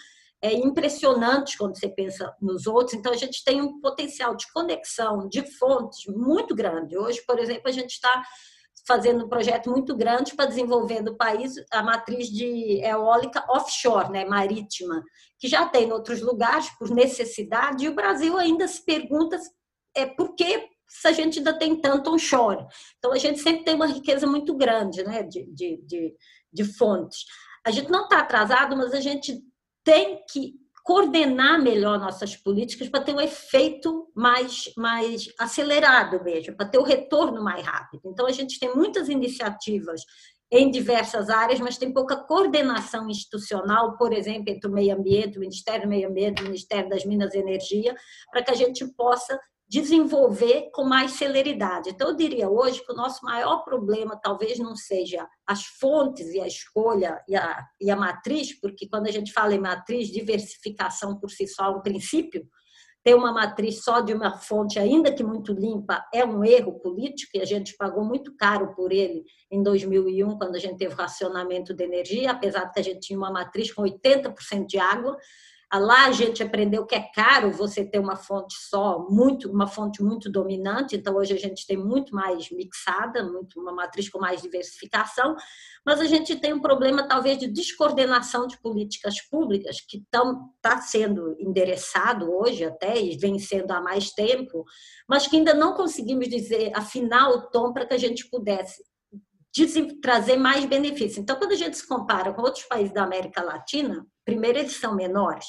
é 0.42 0.52
impressionante 0.52 1.56
quando 1.56 1.78
você 1.78 1.88
pensa 1.88 2.34
nos 2.42 2.66
outros. 2.66 2.94
Então, 2.94 3.12
a 3.12 3.16
gente 3.16 3.44
tem 3.44 3.62
um 3.62 3.80
potencial 3.80 4.34
de 4.34 4.50
conexão 4.52 5.28
de 5.28 5.42
fontes 5.56 6.04
muito 6.08 6.52
grande. 6.52 6.98
Hoje, 6.98 7.22
por 7.24 7.38
exemplo, 7.38 7.62
a 7.66 7.70
gente 7.70 7.90
está 7.90 8.24
fazendo 8.86 9.24
um 9.24 9.28
projeto 9.28 9.70
muito 9.70 9.96
grande 9.96 10.34
para 10.34 10.46
desenvolver 10.46 11.00
no 11.02 11.16
país 11.16 11.54
a 11.70 11.82
matriz 11.82 12.28
de 12.28 12.80
eólica 12.82 13.44
offshore, 13.48 14.10
né, 14.10 14.24
marítima, 14.24 15.02
que 15.38 15.48
já 15.48 15.68
tem 15.68 15.88
em 15.88 15.92
outros 15.92 16.20
lugares 16.20 16.68
por 16.78 16.90
necessidade, 16.90 17.84
e 17.84 17.88
o 17.88 17.94
Brasil 17.94 18.36
ainda 18.36 18.66
se 18.66 18.84
pergunta 18.84 19.38
é, 19.94 20.06
por 20.06 20.34
que 20.34 20.68
se 20.88 21.08
a 21.08 21.12
gente 21.12 21.38
ainda 21.38 21.58
tem 21.58 21.80
tanto 21.80 22.12
onshore. 22.12 22.66
Então, 22.98 23.12
a 23.12 23.18
gente 23.18 23.38
sempre 23.38 23.64
tem 23.64 23.74
uma 23.74 23.86
riqueza 23.86 24.26
muito 24.26 24.54
grande 24.54 25.02
né, 25.02 25.22
de, 25.22 25.44
de, 25.46 25.80
de, 25.86 26.14
de 26.52 26.64
fontes. 26.64 27.24
A 27.64 27.70
gente 27.70 27.90
não 27.90 28.04
está 28.04 28.18
atrasado, 28.18 28.76
mas 28.76 28.92
a 28.92 29.00
gente 29.00 29.42
tem 29.84 30.22
que 30.30 30.54
coordenar 30.82 31.62
melhor 31.62 31.98
nossas 31.98 32.36
políticas 32.36 32.88
para 32.88 33.02
ter 33.02 33.14
um 33.14 33.20
efeito 33.20 34.10
mais, 34.14 34.72
mais 34.76 35.28
acelerado 35.38 36.22
mesmo, 36.24 36.56
para 36.56 36.68
ter 36.68 36.78
o 36.78 36.82
retorno 36.82 37.42
mais 37.42 37.64
rápido. 37.64 38.02
Então, 38.06 38.26
a 38.26 38.32
gente 38.32 38.58
tem 38.58 38.74
muitas 38.74 39.08
iniciativas 39.08 40.02
em 40.50 40.70
diversas 40.70 41.30
áreas, 41.30 41.60
mas 41.60 41.78
tem 41.78 41.92
pouca 41.92 42.16
coordenação 42.16 43.08
institucional, 43.08 43.96
por 43.96 44.12
exemplo, 44.12 44.52
entre 44.52 44.68
o 44.68 44.72
meio 44.72 44.94
ambiente, 44.94 45.38
o 45.38 45.40
Ministério 45.40 45.84
do 45.84 45.88
Meio 45.88 46.10
Ambiente, 46.10 46.42
o 46.42 46.44
Ministério 46.44 46.90
das 46.90 47.06
Minas 47.06 47.32
e 47.32 47.38
Energia, 47.38 47.94
para 48.30 48.42
que 48.42 48.50
a 48.50 48.54
gente 48.54 48.86
possa 48.94 49.38
desenvolver 49.72 50.68
com 50.70 50.84
mais 50.84 51.12
celeridade. 51.12 51.88
Então, 51.88 52.10
eu 52.10 52.14
diria 52.14 52.46
hoje 52.46 52.84
que 52.84 52.92
o 52.92 52.94
nosso 52.94 53.24
maior 53.24 53.64
problema 53.64 54.20
talvez 54.22 54.58
não 54.58 54.76
seja 54.76 55.26
as 55.46 55.64
fontes 55.64 56.28
e 56.34 56.38
a 56.38 56.46
escolha 56.46 57.18
e 57.26 57.34
a, 57.34 57.64
e 57.80 57.90
a 57.90 57.96
matriz, 57.96 58.52
porque 58.60 58.86
quando 58.86 59.06
a 59.06 59.10
gente 59.10 59.32
fala 59.32 59.54
em 59.54 59.58
matriz, 59.58 60.08
diversificação 60.08 61.18
por 61.18 61.30
si 61.30 61.48
só 61.48 61.68
é 61.68 61.70
um 61.70 61.80
princípio, 61.80 62.46
ter 63.02 63.14
uma 63.14 63.32
matriz 63.32 63.82
só 63.82 64.02
de 64.02 64.12
uma 64.12 64.36
fonte, 64.36 64.78
ainda 64.78 65.10
que 65.10 65.24
muito 65.24 65.54
limpa, 65.54 66.04
é 66.12 66.22
um 66.22 66.44
erro 66.44 66.78
político 66.78 67.30
e 67.38 67.40
a 67.40 67.46
gente 67.46 67.74
pagou 67.74 68.04
muito 68.04 68.36
caro 68.36 68.74
por 68.74 68.92
ele 68.92 69.24
em 69.50 69.62
2001, 69.62 70.36
quando 70.36 70.54
a 70.54 70.58
gente 70.58 70.76
teve 70.76 70.94
racionamento 70.94 71.72
de 71.72 71.82
energia, 71.82 72.32
apesar 72.32 72.66
de 72.66 72.74
que 72.74 72.80
a 72.80 72.84
gente 72.84 73.00
tinha 73.00 73.18
uma 73.18 73.32
matriz 73.32 73.72
com 73.72 73.82
80% 73.82 74.66
de 74.66 74.78
água. 74.78 75.16
Lá 75.74 76.06
a 76.06 76.12
gente 76.12 76.42
aprendeu 76.42 76.84
que 76.84 76.94
é 76.94 77.00
caro 77.00 77.50
você 77.50 77.82
ter 77.82 77.98
uma 77.98 78.14
fonte 78.14 78.54
só, 78.68 79.06
muito, 79.08 79.50
uma 79.50 79.66
fonte 79.66 80.02
muito 80.02 80.30
dominante. 80.30 80.96
Então 80.96 81.16
hoje 81.16 81.32
a 81.32 81.38
gente 81.38 81.66
tem 81.66 81.78
muito 81.78 82.14
mais 82.14 82.50
mixada, 82.50 83.24
muito 83.24 83.58
uma 83.58 83.72
matriz 83.72 84.08
com 84.10 84.18
mais 84.18 84.42
diversificação, 84.42 85.34
mas 85.84 85.98
a 86.00 86.04
gente 86.04 86.36
tem 86.36 86.52
um 86.52 86.60
problema 86.60 87.08
talvez 87.08 87.38
de 87.38 87.46
descoordenação 87.46 88.46
de 88.46 88.60
políticas 88.60 89.20
públicas 89.22 89.80
que 89.80 89.98
está 89.98 90.78
sendo 90.82 91.34
endereçado 91.40 92.30
hoje 92.30 92.64
até 92.64 93.00
e 93.00 93.16
vem 93.16 93.38
sendo 93.38 93.72
há 93.72 93.80
mais 93.80 94.10
tempo, 94.10 94.64
mas 95.08 95.26
que 95.26 95.36
ainda 95.36 95.54
não 95.54 95.72
conseguimos 95.74 96.28
dizer 96.28 96.70
afinal 96.74 97.32
o 97.32 97.50
tom 97.50 97.72
para 97.72 97.86
que 97.86 97.94
a 97.94 97.98
gente 97.98 98.28
pudesse 98.28 98.82
trazer 100.00 100.36
mais 100.36 100.64
benefícios. 100.64 101.18
Então, 101.18 101.36
quando 101.36 101.52
a 101.52 101.56
gente 101.56 101.76
se 101.76 101.86
compara 101.86 102.32
com 102.32 102.42
outros 102.42 102.64
países 102.64 102.92
da 102.92 103.04
América 103.04 103.42
Latina, 103.42 104.06
primeiro 104.24 104.58
eles 104.58 104.76
são 104.76 104.94
menores, 104.94 105.46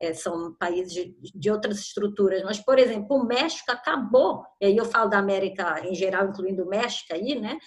é, 0.00 0.12
são 0.12 0.54
países 0.54 0.92
de, 0.92 1.14
de, 1.34 1.50
outras 1.50 1.78
estruturas, 1.78 2.42
mas, 2.42 2.58
por 2.58 2.78
exemplo, 2.78 3.16
o 3.16 3.24
México 3.24 3.70
acabou, 3.70 4.44
e 4.60 4.66
aí 4.66 4.76
eu 4.76 4.84
falo 4.84 5.08
da 5.08 5.18
América 5.18 5.86
em 5.86 5.94
geral, 5.94 6.28
incluindo 6.28 6.64
o 6.64 6.68
México 6.68 7.14
aí, 7.14 7.40
né? 7.40 7.58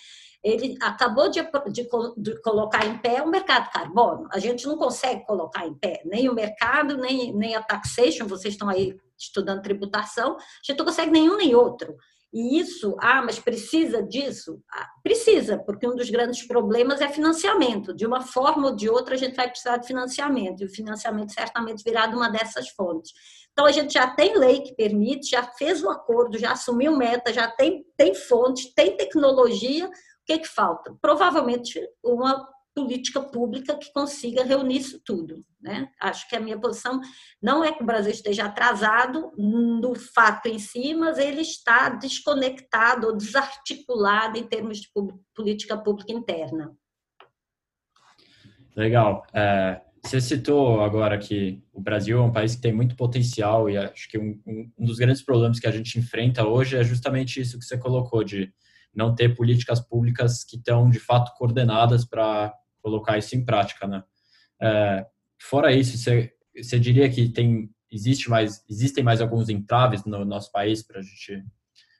Ele 0.43 0.77
acabou 0.81 1.29
de, 1.29 1.41
de, 1.71 1.87
de 2.17 2.41
colocar 2.41 2.85
em 2.85 2.97
pé 2.99 3.21
o 3.21 3.29
mercado 3.29 3.65
de 3.65 3.71
carbono. 3.71 4.29
A 4.31 4.39
gente 4.39 4.67
não 4.67 4.77
consegue 4.77 5.25
colocar 5.25 5.65
em 5.65 5.73
pé 5.73 6.01
nem 6.05 6.29
o 6.29 6.33
mercado, 6.33 6.95
nem, 6.97 7.33
nem 7.33 7.55
a 7.55 7.61
taxation, 7.61 8.27
vocês 8.27 8.53
estão 8.53 8.69
aí 8.69 8.95
estudando 9.17 9.63
tributação, 9.63 10.35
a 10.35 10.39
gente 10.63 10.77
não 10.77 10.85
consegue 10.85 11.11
nenhum 11.11 11.37
nem 11.37 11.55
outro. 11.55 11.97
E 12.33 12.59
isso, 12.59 12.95
ah, 12.99 13.21
mas 13.21 13.39
precisa 13.39 14.03
disso? 14.03 14.61
Ah, 14.71 14.87
precisa, 15.01 15.57
porque 15.57 15.87
um 15.87 15.95
dos 15.95 16.09
grandes 16.09 16.45
problemas 16.45 16.99
é 16.99 17.07
financiamento. 17.07 17.93
De 17.93 18.05
uma 18.05 18.21
forma 18.21 18.67
ou 18.67 18.75
de 18.75 18.89
outra, 18.89 19.15
a 19.15 19.17
gente 19.17 19.35
vai 19.35 19.49
precisar 19.49 19.77
de 19.77 19.87
financiamento, 19.87 20.61
e 20.61 20.65
o 20.65 20.69
financiamento 20.69 21.33
certamente 21.33 21.83
virá 21.83 22.05
de 22.05 22.15
uma 22.15 22.29
dessas 22.29 22.69
fontes. 22.69 23.11
Então, 23.51 23.65
a 23.65 23.71
gente 23.71 23.93
já 23.93 24.07
tem 24.07 24.37
lei 24.37 24.61
que 24.61 24.75
permite, 24.75 25.31
já 25.31 25.43
fez 25.43 25.81
o 25.83 25.89
acordo, 25.89 26.37
já 26.37 26.51
assumiu 26.51 26.95
meta, 26.95 27.33
já 27.33 27.49
tem, 27.49 27.83
tem 27.97 28.13
fonte, 28.13 28.73
tem 28.75 28.95
tecnologia. 28.95 29.87
O 29.87 29.91
que, 30.25 30.39
que 30.39 30.47
falta? 30.47 30.95
Provavelmente 31.01 31.81
uma 32.03 32.47
política 32.77 33.19
pública 33.19 33.75
que 33.75 33.91
consiga 33.91 34.43
reunir 34.43 34.77
isso 34.77 35.01
tudo. 35.03 35.43
Né? 35.59 35.89
Acho 35.99 36.29
que 36.29 36.35
a 36.35 36.39
minha 36.39 36.59
posição 36.59 37.01
não 37.41 37.63
é 37.63 37.71
que 37.71 37.81
o 37.81 37.85
Brasil 37.85 38.11
esteja 38.11 38.45
atrasado 38.45 39.31
no 39.35 39.95
fato 39.95 40.45
em 40.45 40.59
si, 40.59 40.93
mas 40.93 41.17
ele 41.17 41.41
está 41.41 41.89
desconectado 41.89 43.07
ou 43.07 43.17
desarticulado 43.17 44.37
em 44.37 44.43
termos 44.43 44.77
de 44.77 44.89
política 45.33 45.75
pública 45.75 46.13
interna. 46.13 46.71
Legal. 48.75 49.25
É, 49.33 49.81
você 50.03 50.21
citou 50.21 50.83
agora 50.83 51.17
que 51.17 51.63
o 51.73 51.81
Brasil 51.81 52.19
é 52.19 52.21
um 52.21 52.31
país 52.31 52.55
que 52.55 52.61
tem 52.61 52.71
muito 52.71 52.95
potencial 52.95 53.67
e 53.67 53.75
acho 53.75 54.07
que 54.07 54.19
um, 54.19 54.39
um, 54.45 54.85
dos 54.85 54.99
grandes 54.99 55.23
problemas 55.23 55.59
que 55.59 55.65
a 55.65 55.71
gente 55.71 55.97
enfrenta 55.97 56.45
hoje 56.45 56.77
é 56.77 56.83
justamente 56.83 57.41
isso 57.41 57.57
que 57.57 57.65
você 57.65 57.75
colocou, 57.75 58.23
de 58.23 58.53
não 58.93 59.15
ter 59.15 59.35
políticas 59.35 59.79
públicas 59.79 60.43
que 60.43 60.57
estão 60.57 60.91
de 60.91 60.99
fato 60.99 61.35
coordenadas 61.35 62.05
para 62.05 62.53
colocar 62.87 63.17
isso 63.17 63.35
em 63.35 63.43
prática, 63.43 63.85
né? 63.85 64.01
É, 64.61 65.05
fora 65.41 65.73
isso, 65.73 65.97
você, 65.97 66.79
diria 66.79 67.09
que 67.09 67.29
tem 67.29 67.69
existe 67.91 68.29
mais 68.29 68.63
existem 68.69 69.03
mais 69.03 69.21
alguns 69.21 69.49
entraves 69.49 70.03
no 70.03 70.25
nosso 70.25 70.51
país 70.51 70.83
para 70.83 70.99
a 70.99 71.01
gente 71.01 71.43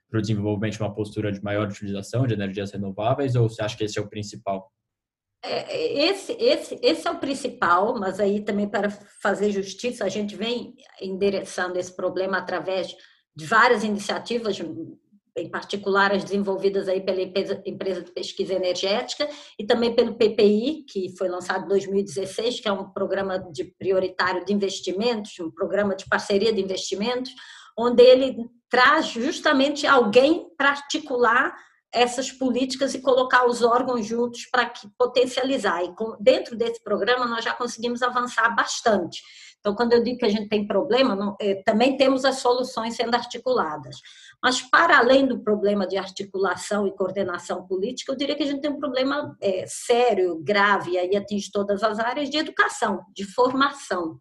para 0.09 0.19
o 0.19 0.21
desenvolvimento 0.21 0.73
de 0.73 0.81
uma 0.81 0.93
postura 0.93 1.31
de 1.31 1.43
maior 1.43 1.67
utilização 1.67 2.25
de 2.25 2.33
energias 2.33 2.71
renováveis 2.71 3.35
ou 3.35 3.49
você 3.49 3.61
acha 3.61 3.77
que 3.77 3.83
esse 3.83 3.99
é 3.99 4.01
o 4.01 4.07
principal? 4.07 4.71
É, 5.43 5.75
é, 5.75 6.09
esse, 6.09 6.31
esse, 6.33 6.79
esse 6.81 7.07
é 7.07 7.11
o 7.11 7.19
principal, 7.19 7.99
mas 7.99 8.19
aí 8.19 8.41
também 8.41 8.67
para 8.67 8.89
fazer 8.89 9.51
justiça, 9.51 10.05
a 10.05 10.09
gente 10.09 10.35
vem 10.35 10.75
endereçando 11.01 11.77
esse 11.77 11.93
problema 11.93 12.37
através 12.37 12.95
de 13.35 13.45
várias 13.45 13.83
iniciativas, 13.83 14.57
em 15.37 15.49
particular 15.49 16.11
as 16.11 16.23
desenvolvidas 16.23 16.87
aí 16.87 17.01
pela 17.01 17.21
empresa, 17.21 18.01
de 18.01 18.11
pesquisa 18.11 18.53
energética 18.53 19.27
e 19.57 19.65
também 19.65 19.93
pelo 19.93 20.15
PPI, 20.15 20.85
que 20.87 21.15
foi 21.17 21.29
lançado 21.29 21.65
em 21.65 21.69
2016, 21.69 22.59
que 22.59 22.67
é 22.67 22.71
um 22.71 22.89
programa 22.89 23.39
de 23.39 23.63
prioritário 23.63 24.43
de 24.43 24.53
investimentos, 24.53 25.39
um 25.39 25.51
programa 25.51 25.95
de 25.95 26.05
parceria 26.07 26.51
de 26.51 26.61
investimentos, 26.61 27.31
onde 27.77 28.03
ele 28.03 28.35
traz 28.69 29.07
justamente 29.07 29.85
alguém 29.85 30.47
para 30.57 30.69
articular 30.69 31.55
essas 31.97 32.31
políticas 32.31 32.93
e 32.93 33.01
colocar 33.01 33.45
os 33.45 33.61
órgãos 33.61 34.05
juntos 34.05 34.45
para 34.45 34.71
potencializar. 34.97 35.83
E 35.83 35.93
dentro 36.19 36.55
desse 36.55 36.83
programa 36.83 37.25
nós 37.25 37.43
já 37.43 37.53
conseguimos 37.53 38.01
avançar 38.01 38.55
bastante. 38.55 39.21
Então, 39.59 39.75
quando 39.75 39.93
eu 39.93 40.03
digo 40.03 40.19
que 40.19 40.25
a 40.25 40.29
gente 40.29 40.47
tem 40.47 40.65
problema, 40.65 41.15
não, 41.15 41.35
é, 41.41 41.55
também 41.63 41.97
temos 41.97 42.23
as 42.23 42.35
soluções 42.35 42.95
sendo 42.95 43.15
articuladas. 43.15 43.97
Mas, 44.41 44.61
para 44.61 44.97
além 44.97 45.25
do 45.25 45.39
problema 45.39 45.87
de 45.87 45.97
articulação 45.97 46.87
e 46.87 46.95
coordenação 46.95 47.65
política, 47.65 48.11
eu 48.11 48.15
diria 48.15 48.35
que 48.35 48.43
a 48.43 48.45
gente 48.45 48.61
tem 48.61 48.71
um 48.71 48.79
problema 48.79 49.35
é, 49.41 49.65
sério, 49.67 50.41
grave, 50.41 50.91
e 50.91 50.97
aí 50.97 51.17
atinge 51.17 51.51
todas 51.51 51.83
as 51.83 51.99
áreas 51.99 52.29
de 52.29 52.37
educação, 52.37 53.03
de 53.13 53.25
formação 53.25 54.17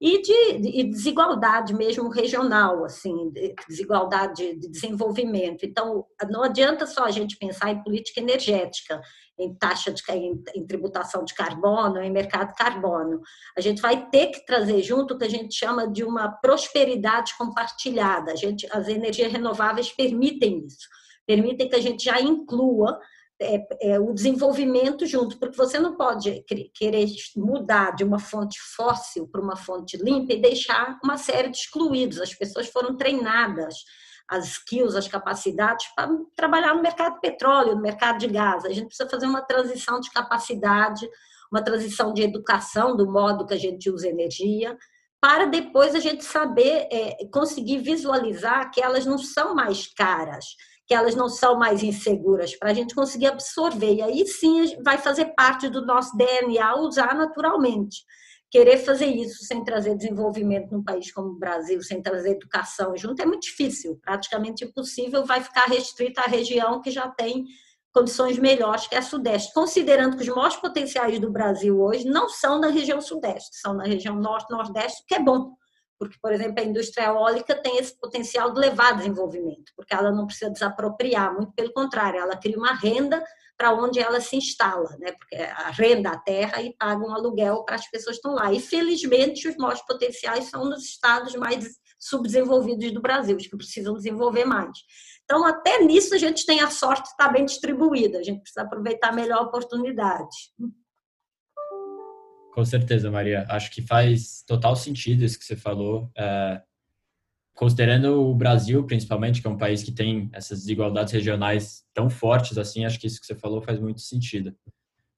e 0.00 0.22
de, 0.22 0.58
de, 0.58 0.84
desigualdade 0.84 1.74
mesmo 1.74 2.08
regional, 2.08 2.84
assim, 2.84 3.30
de 3.30 3.52
desigualdade 3.68 4.54
de 4.54 4.68
desenvolvimento. 4.68 5.64
Então, 5.66 6.06
não 6.30 6.44
adianta 6.44 6.86
só 6.86 7.04
a 7.04 7.10
gente 7.10 7.36
pensar 7.36 7.70
em 7.70 7.82
política 7.82 8.20
energética, 8.20 9.00
em 9.36 9.52
taxa 9.54 9.90
de 9.90 10.02
em, 10.12 10.40
em 10.54 10.66
tributação 10.66 11.24
de 11.24 11.34
carbono, 11.34 12.00
em 12.00 12.12
mercado 12.12 12.48
de 12.48 12.54
carbono. 12.54 13.20
A 13.56 13.60
gente 13.60 13.82
vai 13.82 14.08
ter 14.08 14.28
que 14.28 14.46
trazer 14.46 14.82
junto 14.82 15.14
o 15.14 15.18
que 15.18 15.24
a 15.24 15.30
gente 15.30 15.54
chama 15.54 15.88
de 15.88 16.04
uma 16.04 16.28
prosperidade 16.30 17.36
compartilhada. 17.36 18.32
A 18.32 18.36
gente, 18.36 18.68
as 18.70 18.86
energias 18.86 19.32
renováveis 19.32 19.90
permitem 19.90 20.64
isso, 20.64 20.88
permitem 21.26 21.68
que 21.68 21.76
a 21.76 21.82
gente 21.82 22.04
já 22.04 22.20
inclua 22.20 23.00
é, 23.40 23.92
é, 23.92 24.00
o 24.00 24.12
desenvolvimento 24.12 25.06
junto, 25.06 25.38
porque 25.38 25.56
você 25.56 25.78
não 25.78 25.96
pode 25.96 26.44
querer 26.74 27.06
mudar 27.36 27.94
de 27.94 28.02
uma 28.02 28.18
fonte 28.18 28.58
fóssil 28.76 29.28
para 29.28 29.40
uma 29.40 29.56
fonte 29.56 29.96
limpa 29.96 30.32
e 30.32 30.40
deixar 30.40 30.98
uma 31.02 31.16
série 31.16 31.48
de 31.48 31.56
excluídos. 31.56 32.20
As 32.20 32.34
pessoas 32.34 32.66
foram 32.68 32.96
treinadas, 32.96 33.76
as 34.28 34.46
skills, 34.48 34.96
as 34.96 35.06
capacidades 35.06 35.86
para 35.94 36.10
trabalhar 36.34 36.74
no 36.74 36.82
mercado 36.82 37.14
de 37.14 37.20
petróleo, 37.20 37.76
no 37.76 37.80
mercado 37.80 38.18
de 38.18 38.26
gás. 38.26 38.64
A 38.64 38.70
gente 38.70 38.88
precisa 38.88 39.08
fazer 39.08 39.26
uma 39.26 39.42
transição 39.42 40.00
de 40.00 40.10
capacidade, 40.10 41.08
uma 41.50 41.62
transição 41.62 42.12
de 42.12 42.22
educação 42.22 42.96
do 42.96 43.10
modo 43.10 43.46
que 43.46 43.54
a 43.54 43.58
gente 43.58 43.88
usa 43.88 44.08
energia, 44.08 44.76
para 45.20 45.46
depois 45.46 45.94
a 45.94 46.00
gente 46.00 46.24
saber 46.24 46.88
é, 46.92 47.16
conseguir 47.32 47.78
visualizar 47.78 48.70
que 48.70 48.82
elas 48.82 49.06
não 49.06 49.18
são 49.18 49.54
mais 49.54 49.86
caras 49.86 50.44
que 50.88 50.94
elas 50.94 51.14
não 51.14 51.28
são 51.28 51.58
mais 51.58 51.82
inseguras, 51.82 52.56
para 52.56 52.70
a 52.70 52.74
gente 52.74 52.94
conseguir 52.94 53.26
absorver. 53.26 53.96
E 53.96 54.02
aí 54.02 54.26
sim 54.26 54.82
vai 54.82 54.96
fazer 54.96 55.26
parte 55.36 55.68
do 55.68 55.84
nosso 55.84 56.16
DNA 56.16 56.80
usar 56.80 57.14
naturalmente. 57.14 57.98
Querer 58.50 58.78
fazer 58.78 59.04
isso 59.04 59.44
sem 59.44 59.62
trazer 59.62 59.94
desenvolvimento 59.94 60.72
num 60.72 60.82
país 60.82 61.12
como 61.12 61.28
o 61.28 61.38
Brasil, 61.38 61.82
sem 61.82 62.00
trazer 62.00 62.30
educação 62.30 62.96
junto, 62.96 63.20
é 63.20 63.26
muito 63.26 63.42
difícil, 63.42 64.00
praticamente 64.02 64.64
impossível, 64.64 65.26
vai 65.26 65.42
ficar 65.42 65.66
restrita 65.66 66.22
à 66.22 66.24
região 66.24 66.80
que 66.80 66.90
já 66.90 67.06
tem 67.06 67.44
condições 67.92 68.38
melhores 68.38 68.86
que 68.86 68.94
a 68.94 69.02
Sudeste, 69.02 69.52
considerando 69.52 70.16
que 70.16 70.22
os 70.22 70.28
maiores 70.28 70.56
potenciais 70.56 71.18
do 71.18 71.30
Brasil 71.30 71.78
hoje 71.78 72.06
não 72.06 72.30
são 72.30 72.58
na 72.58 72.68
região 72.68 73.02
Sudeste, 73.02 73.60
são 73.60 73.74
na 73.74 73.84
região 73.84 74.16
Norte, 74.16 74.50
Nordeste, 74.50 75.02
que 75.06 75.16
é 75.16 75.20
bom, 75.20 75.52
porque, 75.98 76.16
por 76.22 76.32
exemplo, 76.32 76.62
a 76.62 76.66
indústria 76.66 77.06
eólica 77.06 77.54
tem 77.54 77.78
esse 77.78 77.98
potencial 77.98 78.52
de 78.52 78.60
levar 78.60 78.96
desenvolvimento, 78.96 79.72
porque 79.76 79.94
ela 79.94 80.12
não 80.12 80.26
precisa 80.26 80.50
desapropriar, 80.50 81.34
muito 81.34 81.52
pelo 81.52 81.72
contrário, 81.72 82.20
ela 82.20 82.36
cria 82.36 82.56
uma 82.56 82.74
renda 82.74 83.22
para 83.56 83.72
onde 83.72 83.98
ela 83.98 84.20
se 84.20 84.36
instala, 84.36 84.88
né? 85.00 85.10
porque 85.12 85.34
arrenda 85.34 86.10
a 86.10 86.18
terra 86.18 86.62
e 86.62 86.72
paga 86.76 87.04
um 87.04 87.12
aluguel 87.12 87.64
para 87.64 87.74
as 87.74 87.90
pessoas 87.90 88.16
que 88.16 88.20
estão 88.20 88.34
lá. 88.34 88.52
E, 88.52 88.60
felizmente, 88.60 89.48
os 89.48 89.56
maiores 89.56 89.84
potenciais 89.84 90.44
são 90.44 90.64
nos 90.64 90.84
estados 90.84 91.34
mais 91.34 91.68
subdesenvolvidos 91.98 92.92
do 92.92 93.00
Brasil, 93.00 93.36
os 93.36 93.48
que 93.48 93.56
precisam 93.56 93.94
desenvolver 93.94 94.44
mais. 94.44 94.78
Então, 95.24 95.44
até 95.44 95.80
nisso, 95.80 96.14
a 96.14 96.18
gente 96.18 96.46
tem 96.46 96.60
a 96.60 96.70
sorte 96.70 97.02
de 97.02 97.08
estar 97.08 97.28
bem 97.30 97.44
distribuída, 97.44 98.18
a 98.18 98.22
gente 98.22 98.40
precisa 98.40 98.62
aproveitar 98.62 99.12
melhor 99.12 99.38
a 99.38 99.42
oportunidade. 99.42 100.36
Com 102.52 102.64
certeza, 102.64 103.10
Maria. 103.10 103.46
Acho 103.48 103.70
que 103.70 103.82
faz 103.82 104.42
total 104.46 104.74
sentido 104.74 105.24
isso 105.24 105.38
que 105.38 105.44
você 105.44 105.56
falou. 105.56 106.10
É, 106.16 106.62
considerando 107.54 108.22
o 108.22 108.34
Brasil, 108.34 108.84
principalmente, 108.86 109.40
que 109.40 109.46
é 109.46 109.50
um 109.50 109.58
país 109.58 109.82
que 109.82 109.90
tem 109.90 110.30
essas 110.32 110.60
desigualdades 110.60 111.12
regionais 111.12 111.84
tão 111.92 112.08
fortes 112.08 112.56
assim, 112.56 112.84
acho 112.84 113.00
que 113.00 113.06
isso 113.06 113.20
que 113.20 113.26
você 113.26 113.34
falou 113.34 113.60
faz 113.60 113.80
muito 113.80 114.00
sentido. 114.00 114.54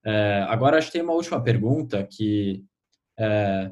É, 0.04 0.46
agora, 0.48 0.78
acho 0.78 0.86
que 0.86 0.94
tem 0.94 1.02
uma 1.02 1.12
última 1.12 1.42
pergunta 1.42 2.02
que 2.10 2.64
é, 3.18 3.70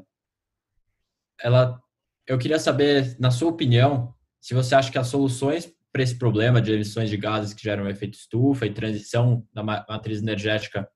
ela, 1.41 1.81
eu 2.27 2.37
queria 2.37 2.59
saber, 2.59 3.17
na 3.19 3.31
sua 3.31 3.49
opinião, 3.49 4.13
se 4.39 4.53
você 4.53 4.75
acha 4.75 4.91
que 4.91 4.97
as 4.97 5.07
soluções 5.07 5.73
para 5.91 6.03
esse 6.03 6.15
problema 6.15 6.61
de 6.61 6.71
emissões 6.71 7.09
de 7.09 7.17
gases 7.17 7.53
que 7.53 7.63
geram 7.63 7.89
efeito 7.89 8.13
estufa 8.13 8.65
e 8.65 8.73
transição 8.73 9.43
da 9.51 9.63
matriz 9.63 10.21
energética 10.21 10.87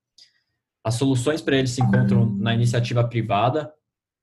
as 0.83 0.95
soluções 0.95 1.41
para 1.41 1.55
eles 1.55 1.71
se 1.71 1.81
encontram 1.81 2.25
na 2.37 2.53
iniciativa 2.53 3.07
privada, 3.07 3.71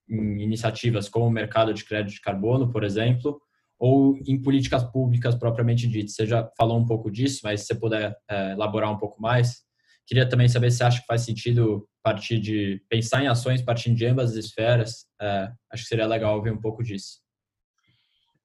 em 0.09 0.41
iniciativas 0.41 1.09
como 1.09 1.25
o 1.25 1.31
mercado 1.31 1.73
de 1.73 1.83
crédito 1.83 2.13
de 2.13 2.21
carbono, 2.21 2.71
por 2.71 2.83
exemplo, 2.83 3.41
ou 3.79 4.15
em 4.27 4.39
políticas 4.39 4.83
públicas 4.83 5.33
propriamente 5.33 5.87
ditas. 5.87 6.13
Você 6.13 6.27
já 6.27 6.47
falou 6.55 6.77
um 6.77 6.85
pouco 6.85 7.09
disso, 7.09 7.39
mas 7.43 7.61
se 7.61 7.67
você 7.67 7.75
puder 7.75 8.15
é, 8.29 8.51
elaborar 8.51 8.91
um 8.91 8.97
pouco 8.97 9.19
mais. 9.19 9.63
Queria 10.05 10.27
também 10.27 10.47
saber 10.47 10.69
se 10.71 10.83
acha 10.83 10.99
que 10.99 11.07
faz 11.07 11.21
sentido 11.21 11.87
partir 12.03 12.39
de 12.39 12.83
pensar 12.89 13.23
em 13.23 13.27
ações 13.27 13.61
partindo 13.61 13.95
de 13.95 14.05
ambas 14.05 14.31
as 14.31 14.45
esferas. 14.45 15.05
É, 15.19 15.51
acho 15.71 15.83
que 15.83 15.89
seria 15.89 16.05
legal 16.05 16.35
ouvir 16.35 16.51
um 16.51 16.61
pouco 16.61 16.83
disso. 16.83 17.20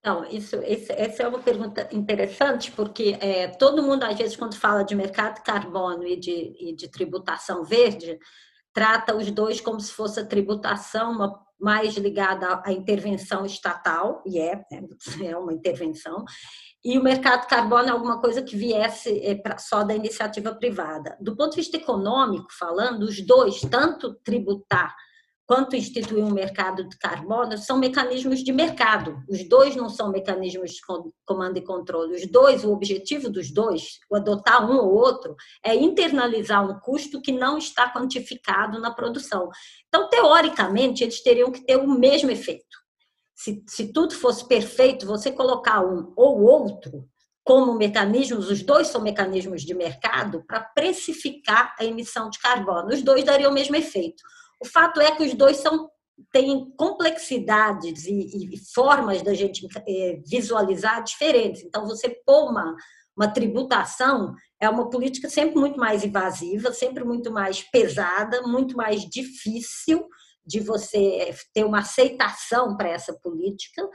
Não, 0.07 0.25
isso, 0.25 0.55
essa 0.63 1.25
é 1.25 1.27
uma 1.27 1.41
pergunta 1.41 1.89
interessante, 1.91 2.71
porque 2.71 3.19
é, 3.21 3.49
todo 3.49 3.83
mundo, 3.83 4.05
às 4.05 4.17
vezes, 4.17 4.37
quando 4.37 4.55
fala 4.55 4.85
de 4.85 4.95
mercado 4.95 5.35
de 5.35 5.43
carbono 5.43 6.07
e 6.07 6.15
de, 6.17 6.55
e 6.61 6.77
de 6.77 6.89
tributação 6.89 7.65
verde, 7.65 8.17
trata 8.73 9.17
os 9.17 9.29
dois 9.33 9.61
como 9.61 9.81
se 9.81 9.91
fosse 9.91 10.21
a 10.21 10.25
tributação 10.25 11.11
uma, 11.11 11.43
mais 11.59 11.97
ligada 11.97 12.63
à 12.65 12.71
intervenção 12.71 13.45
estatal, 13.45 14.23
e 14.25 14.39
é, 14.39 14.55
né, 14.71 14.85
é 15.29 15.37
uma 15.37 15.53
intervenção, 15.53 16.25
e 16.85 16.97
o 16.97 17.03
mercado 17.03 17.41
de 17.41 17.49
carbono 17.49 17.89
é 17.89 17.91
alguma 17.91 18.21
coisa 18.21 18.41
que 18.43 18.57
viesse 18.57 19.21
é, 19.25 19.35
pra, 19.35 19.59
só 19.59 19.83
da 19.83 19.93
iniciativa 19.93 20.55
privada. 20.55 21.17
Do 21.21 21.35
ponto 21.35 21.51
de 21.51 21.57
vista 21.57 21.79
econômico, 21.79 22.47
falando, 22.57 23.03
os 23.03 23.21
dois, 23.27 23.61
tanto 23.63 24.15
tributar 24.23 24.95
quanto 25.47 25.77
instituir 25.77 26.25
um 26.25 26.33
mercado 26.33 26.89
de 26.89 26.99
carbono, 26.99 27.57
são 27.57 27.79
mecanismos 27.79 28.43
de 28.43 28.53
mercado. 28.53 29.23
Os 29.29 29.49
dois 29.49 29.77
não 29.77 29.89
são 29.89 30.11
mecanismos 30.11 30.73
de 30.73 30.81
comando 31.25 31.57
e 31.57 31.65
controle. 31.65 32.17
Os 32.17 32.27
dois, 32.27 32.65
o 32.65 32.73
objetivo 32.73 33.31
dos 33.31 33.53
dois, 33.53 34.01
o 34.11 34.17
adotar 34.17 34.69
um 34.69 34.77
ou 34.77 34.93
outro, 34.95 35.37
é 35.65 35.75
internalizar 35.75 36.69
um 36.69 36.81
custo 36.81 37.23
que 37.23 37.31
não 37.31 37.57
está 37.57 37.93
quantificado 37.93 38.81
na 38.81 38.91
produção. 38.91 39.49
Então, 39.89 40.09
teoricamente, 40.11 41.05
eles 41.05 41.23
teriam 41.23 41.53
que 41.53 41.65
ter 41.65 41.77
o 41.77 41.89
mesmo 41.89 42.31
efeito. 42.31 42.65
Se, 43.35 43.63
se 43.69 43.93
tudo 43.93 44.15
fosse 44.15 44.47
perfeito, 44.49 45.07
você 45.07 45.31
colocar 45.31 45.81
um 45.81 46.13
ou 46.17 46.43
outro 46.43 47.09
como 47.45 47.75
mecanismos, 47.75 48.51
os 48.51 48.61
dois 48.65 48.89
são 48.89 49.01
mecanismos 49.01 49.63
de 49.63 49.73
mercado 49.73 50.43
para 50.49 50.59
precificar 50.59 51.77
a 51.79 51.85
emissão 51.85 52.29
de 52.29 52.41
carbono. 52.41 52.89
Os 52.89 53.03
dois 53.03 53.23
dariam 53.23 53.53
o 53.53 53.55
mesmo 53.55 53.77
efeito. 53.77 54.21
O 54.61 54.67
fato 54.67 55.01
é 55.01 55.15
que 55.15 55.23
os 55.23 55.35
dois 55.35 55.59
são 55.59 55.91
têm 56.33 56.71
complexidades 56.77 58.07
e, 58.07 58.55
e 58.55 58.59
formas 58.73 59.23
da 59.23 59.35
gente 59.35 59.67
é, 59.87 60.21
visualizar 60.27 61.03
diferentes. 61.05 61.63
Então, 61.63 61.87
você 61.87 62.09
pôr 62.25 62.51
uma, 62.51 62.75
uma 63.17 63.29
tributação 63.29 64.35
é 64.61 64.69
uma 64.69 64.89
política 64.89 65.29
sempre 65.29 65.57
muito 65.57 65.79
mais 65.79 66.05
invasiva, 66.05 66.73
sempre 66.73 67.05
muito 67.05 67.31
mais 67.31 67.63
pesada, 67.63 68.43
muito 68.43 68.77
mais 68.77 69.03
difícil 69.03 70.07
de 70.45 70.61
você 70.61 71.35
ter 71.53 71.65
uma 71.65 71.81
aceitação 71.81 72.77
para 72.77 72.89
essa 72.89 73.13
política, 73.13 73.87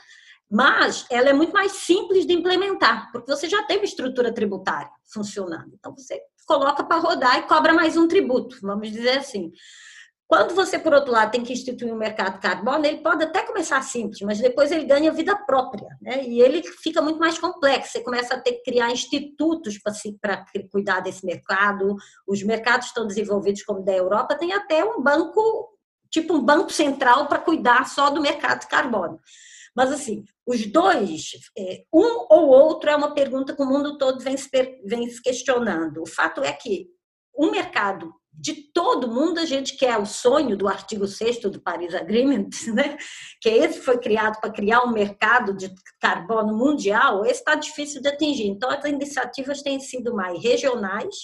mas 0.49 1.05
ela 1.09 1.29
é 1.29 1.33
muito 1.33 1.53
mais 1.53 1.71
simples 1.71 2.25
de 2.25 2.33
implementar, 2.33 3.09
porque 3.11 3.31
você 3.31 3.47
já 3.47 3.63
tem 3.63 3.77
uma 3.77 3.85
estrutura 3.85 4.33
tributária 4.33 4.91
funcionando. 5.11 5.71
Então, 5.73 5.95
você 5.95 6.21
coloca 6.45 6.83
para 6.83 6.99
rodar 6.99 7.39
e 7.39 7.47
cobra 7.47 7.73
mais 7.73 7.95
um 7.95 8.07
tributo, 8.07 8.57
vamos 8.61 8.91
dizer 8.91 9.19
assim. 9.19 9.51
Quando 10.31 10.55
você, 10.55 10.79
por 10.79 10.93
outro 10.93 11.11
lado, 11.11 11.29
tem 11.29 11.43
que 11.43 11.51
instituir 11.51 11.93
um 11.93 11.97
mercado 11.97 12.35
de 12.35 12.39
carbono, 12.39 12.85
ele 12.85 12.99
pode 12.99 13.21
até 13.21 13.41
começar 13.41 13.81
simples, 13.81 14.21
mas 14.21 14.39
depois 14.39 14.71
ele 14.71 14.85
ganha 14.85 15.11
vida 15.11 15.35
própria, 15.35 15.89
né? 16.01 16.23
E 16.23 16.39
ele 16.39 16.63
fica 16.63 17.01
muito 17.01 17.19
mais 17.19 17.37
complexo. 17.37 17.91
Você 17.91 17.99
começa 17.99 18.35
a 18.35 18.39
ter 18.39 18.53
que 18.53 18.63
criar 18.63 18.89
institutos 18.93 19.77
para 19.77 20.45
cuidar 20.71 21.01
desse 21.01 21.25
mercado. 21.25 21.97
Os 22.25 22.41
mercados 22.43 22.87
estão 22.87 23.05
desenvolvidos 23.05 23.61
como 23.63 23.83
da 23.83 23.91
Europa, 23.91 24.37
tem 24.37 24.53
até 24.53 24.85
um 24.85 25.03
banco, 25.03 25.77
tipo 26.09 26.33
um 26.35 26.41
banco 26.41 26.71
central 26.71 27.27
para 27.27 27.39
cuidar 27.39 27.85
só 27.85 28.09
do 28.09 28.21
mercado 28.21 28.61
de 28.61 28.67
carbono. 28.67 29.19
Mas, 29.75 29.91
assim, 29.91 30.23
os 30.47 30.65
dois, 30.65 31.31
é, 31.57 31.83
um 31.93 32.25
ou 32.29 32.47
outro, 32.47 32.89
é 32.89 32.95
uma 32.95 33.13
pergunta 33.13 33.53
que 33.53 33.61
o 33.61 33.67
mundo 33.67 33.97
todo 33.97 34.21
vem 34.21 34.37
se, 34.37 34.49
vem 34.85 35.09
se 35.09 35.21
questionando. 35.21 36.01
O 36.01 36.07
fato 36.07 36.41
é 36.41 36.53
que 36.53 36.87
um 37.37 37.51
mercado 37.51 38.13
de 38.33 38.53
todo 38.73 39.07
mundo, 39.07 39.39
a 39.39 39.45
gente 39.45 39.77
quer 39.77 39.97
o 39.97 40.05
sonho 40.05 40.57
do 40.57 40.67
artigo 40.67 41.05
6 41.05 41.41
do 41.41 41.61
Paris 41.61 41.93
Agreement, 41.93 42.49
né? 42.73 42.97
que 43.41 43.49
esse 43.49 43.81
foi 43.81 43.97
criado 43.97 44.39
para 44.39 44.51
criar 44.51 44.83
um 44.83 44.91
mercado 44.91 45.53
de 45.55 45.73
carbono 45.99 46.55
mundial, 46.55 47.25
esse 47.25 47.39
está 47.39 47.55
difícil 47.55 48.01
de 48.01 48.07
atingir. 48.07 48.47
Então, 48.47 48.69
as 48.69 48.83
iniciativas 48.85 49.61
têm 49.61 49.79
sido 49.79 50.13
mais 50.15 50.41
regionais, 50.41 51.15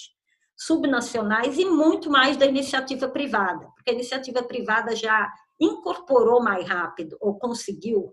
subnacionais 0.56 1.58
e 1.58 1.64
muito 1.64 2.10
mais 2.10 2.36
da 2.36 2.44
iniciativa 2.44 3.08
privada, 3.08 3.66
porque 3.76 3.90
a 3.90 3.94
iniciativa 3.94 4.42
privada 4.42 4.94
já 4.94 5.28
incorporou 5.60 6.42
mais 6.42 6.66
rápido 6.66 7.16
ou 7.20 7.38
conseguiu 7.38 8.10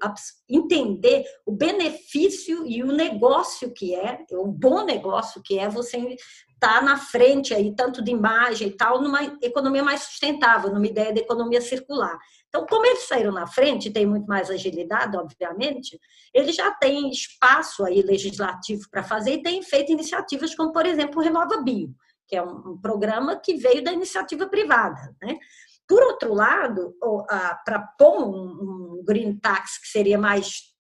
entender 0.49 1.23
o 1.45 1.51
benefício 1.51 2.65
e 2.65 2.81
o 2.81 2.87
negócio 2.87 3.71
que 3.71 3.93
é, 3.95 4.25
o 4.31 4.47
bom 4.47 4.83
negócio 4.83 5.41
que 5.43 5.59
é 5.59 5.69
você 5.69 6.15
estar 6.55 6.81
na 6.81 6.97
frente 6.97 7.53
aí, 7.53 7.75
tanto 7.75 8.03
de 8.03 8.11
imagem 8.11 8.69
e 8.69 8.71
tal, 8.71 9.01
numa 9.01 9.23
economia 9.41 9.83
mais 9.83 10.01
sustentável, 10.01 10.73
numa 10.73 10.87
ideia 10.87 11.13
de 11.13 11.19
economia 11.19 11.61
circular. 11.61 12.17
Então, 12.47 12.65
como 12.65 12.85
eles 12.85 13.07
saíram 13.07 13.31
na 13.31 13.45
frente, 13.45 13.91
tem 13.91 14.05
muito 14.05 14.25
mais 14.25 14.49
agilidade, 14.49 15.17
obviamente, 15.17 15.99
eles 16.33 16.55
já 16.55 16.71
têm 16.71 17.09
espaço 17.09 17.83
aí 17.83 18.01
legislativo 18.01 18.89
para 18.89 19.03
fazer 19.03 19.33
e 19.33 19.43
têm 19.43 19.61
feito 19.61 19.91
iniciativas 19.91 20.55
como, 20.55 20.71
por 20.71 20.85
exemplo, 20.85 21.19
o 21.19 21.23
Renova 21.23 21.61
Bio, 21.61 21.93
que 22.27 22.35
é 22.35 22.41
um, 22.41 22.77
programa 22.81 23.35
que 23.35 23.55
veio 23.55 23.83
da 23.83 23.91
iniciativa 23.91 24.47
privada, 24.47 25.15
né? 25.21 25.37
Por 25.87 26.01
outro 26.03 26.33
lado, 26.33 26.95
para 27.63 27.79
pôr 27.97 28.23
um 28.23 29.03
green 29.05 29.37
tax 29.39 29.77
que 29.77 29.87
seria 29.87 30.17
mais 30.17 30.75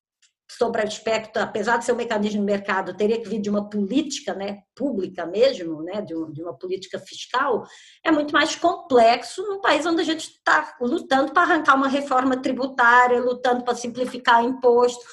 sobre 0.57 0.81
aspecto, 0.81 1.37
apesar 1.37 1.77
de 1.77 1.85
ser 1.85 1.91
um 1.91 1.97
mecanismo 1.97 2.39
de 2.39 2.45
mercado, 2.45 2.95
teria 2.95 3.21
que 3.21 3.27
vir 3.27 3.41
de 3.41 3.49
uma 3.49 3.69
política 3.69 4.33
né, 4.33 4.59
pública 4.75 5.25
mesmo, 5.25 5.81
né, 5.83 6.01
de, 6.01 6.15
um, 6.15 6.31
de 6.31 6.41
uma 6.41 6.57
política 6.57 6.99
fiscal, 6.99 7.65
é 8.03 8.11
muito 8.11 8.31
mais 8.31 8.55
complexo 8.55 9.41
num 9.43 9.59
país 9.59 9.85
onde 9.85 10.01
a 10.01 10.05
gente 10.05 10.29
está 10.29 10.75
lutando 10.79 11.33
para 11.33 11.43
arrancar 11.43 11.75
uma 11.75 11.87
reforma 11.87 12.37
tributária, 12.37 13.19
lutando 13.19 13.63
para 13.63 13.75
simplificar 13.75 14.43
imposto, 14.43 15.03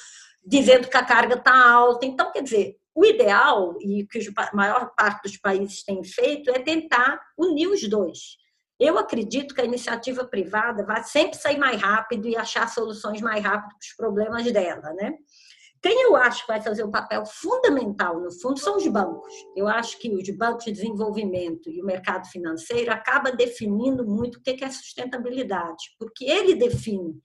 dizendo 0.45 0.87
que 0.87 0.97
a 0.97 1.05
carga 1.05 1.35
está 1.35 1.71
alta. 1.71 2.05
Então, 2.05 2.31
quer 2.31 2.43
dizer, 2.43 2.77
o 2.95 3.03
ideal, 3.03 3.75
e 3.81 4.05
que 4.05 4.19
a 4.37 4.55
maior 4.55 4.93
parte 4.95 5.23
dos 5.23 5.37
países 5.37 5.83
tem 5.83 6.03
feito, 6.03 6.51
é 6.51 6.59
tentar 6.59 7.19
unir 7.37 7.67
os 7.67 7.87
dois. 7.89 8.37
Eu 8.83 8.97
acredito 8.97 9.55
que 9.55 9.61
a 9.61 9.65
iniciativa 9.65 10.25
privada 10.25 10.83
vai 10.85 11.01
sempre 11.05 11.37
sair 11.37 11.57
mais 11.57 11.81
rápido 11.81 12.27
e 12.27 12.35
achar 12.35 12.67
soluções 12.67 13.21
mais 13.21 13.41
rápido 13.41 13.69
para 13.69 13.79
os 13.79 13.95
problemas 13.95 14.51
dela, 14.51 14.93
né? 14.93 15.13
Quem 15.81 16.01
eu 16.01 16.17
acho 16.17 16.41
que 16.41 16.47
vai 16.49 16.61
fazer 16.61 16.83
um 16.83 16.91
papel 16.91 17.25
fundamental, 17.25 18.19
no 18.19 18.29
fundo, 18.29 18.59
são 18.59 18.75
os 18.75 18.85
bancos. 18.87 19.33
Eu 19.55 19.69
acho 19.69 19.97
que 19.99 20.13
os 20.13 20.29
bancos 20.35 20.65
de 20.65 20.73
desenvolvimento 20.73 21.69
e 21.69 21.81
o 21.81 21.85
mercado 21.85 22.27
financeiro 22.27 22.91
acaba 22.91 23.31
definindo 23.31 24.05
muito 24.05 24.37
o 24.37 24.41
que 24.41 24.63
é 24.63 24.69
sustentabilidade, 24.69 25.95
porque 25.97 26.25
ele 26.25 26.53
define, 26.55 27.21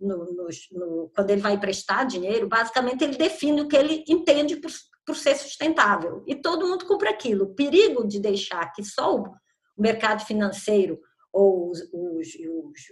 no, 0.00 0.16
no, 0.16 0.48
no, 0.72 1.10
quando 1.14 1.30
ele 1.30 1.42
vai 1.42 1.52
emprestar 1.52 2.06
dinheiro, 2.06 2.48
basicamente 2.48 3.04
ele 3.04 3.18
define 3.18 3.60
o 3.60 3.68
que 3.68 3.76
ele 3.76 4.02
entende 4.08 4.56
por, 4.56 4.70
por 5.06 5.16
ser 5.16 5.34
sustentável. 5.36 6.22
E 6.26 6.34
todo 6.34 6.66
mundo 6.66 6.86
cumpre 6.86 7.10
aquilo. 7.10 7.44
O 7.44 7.54
perigo 7.54 8.06
de 8.06 8.18
deixar 8.18 8.72
que 8.72 8.82
só 8.82 9.14
o 9.14 9.24
o 9.76 9.82
mercado 9.82 10.24
financeiro 10.24 11.00
ou 11.32 11.70
os, 11.70 11.80
os, 11.92 12.28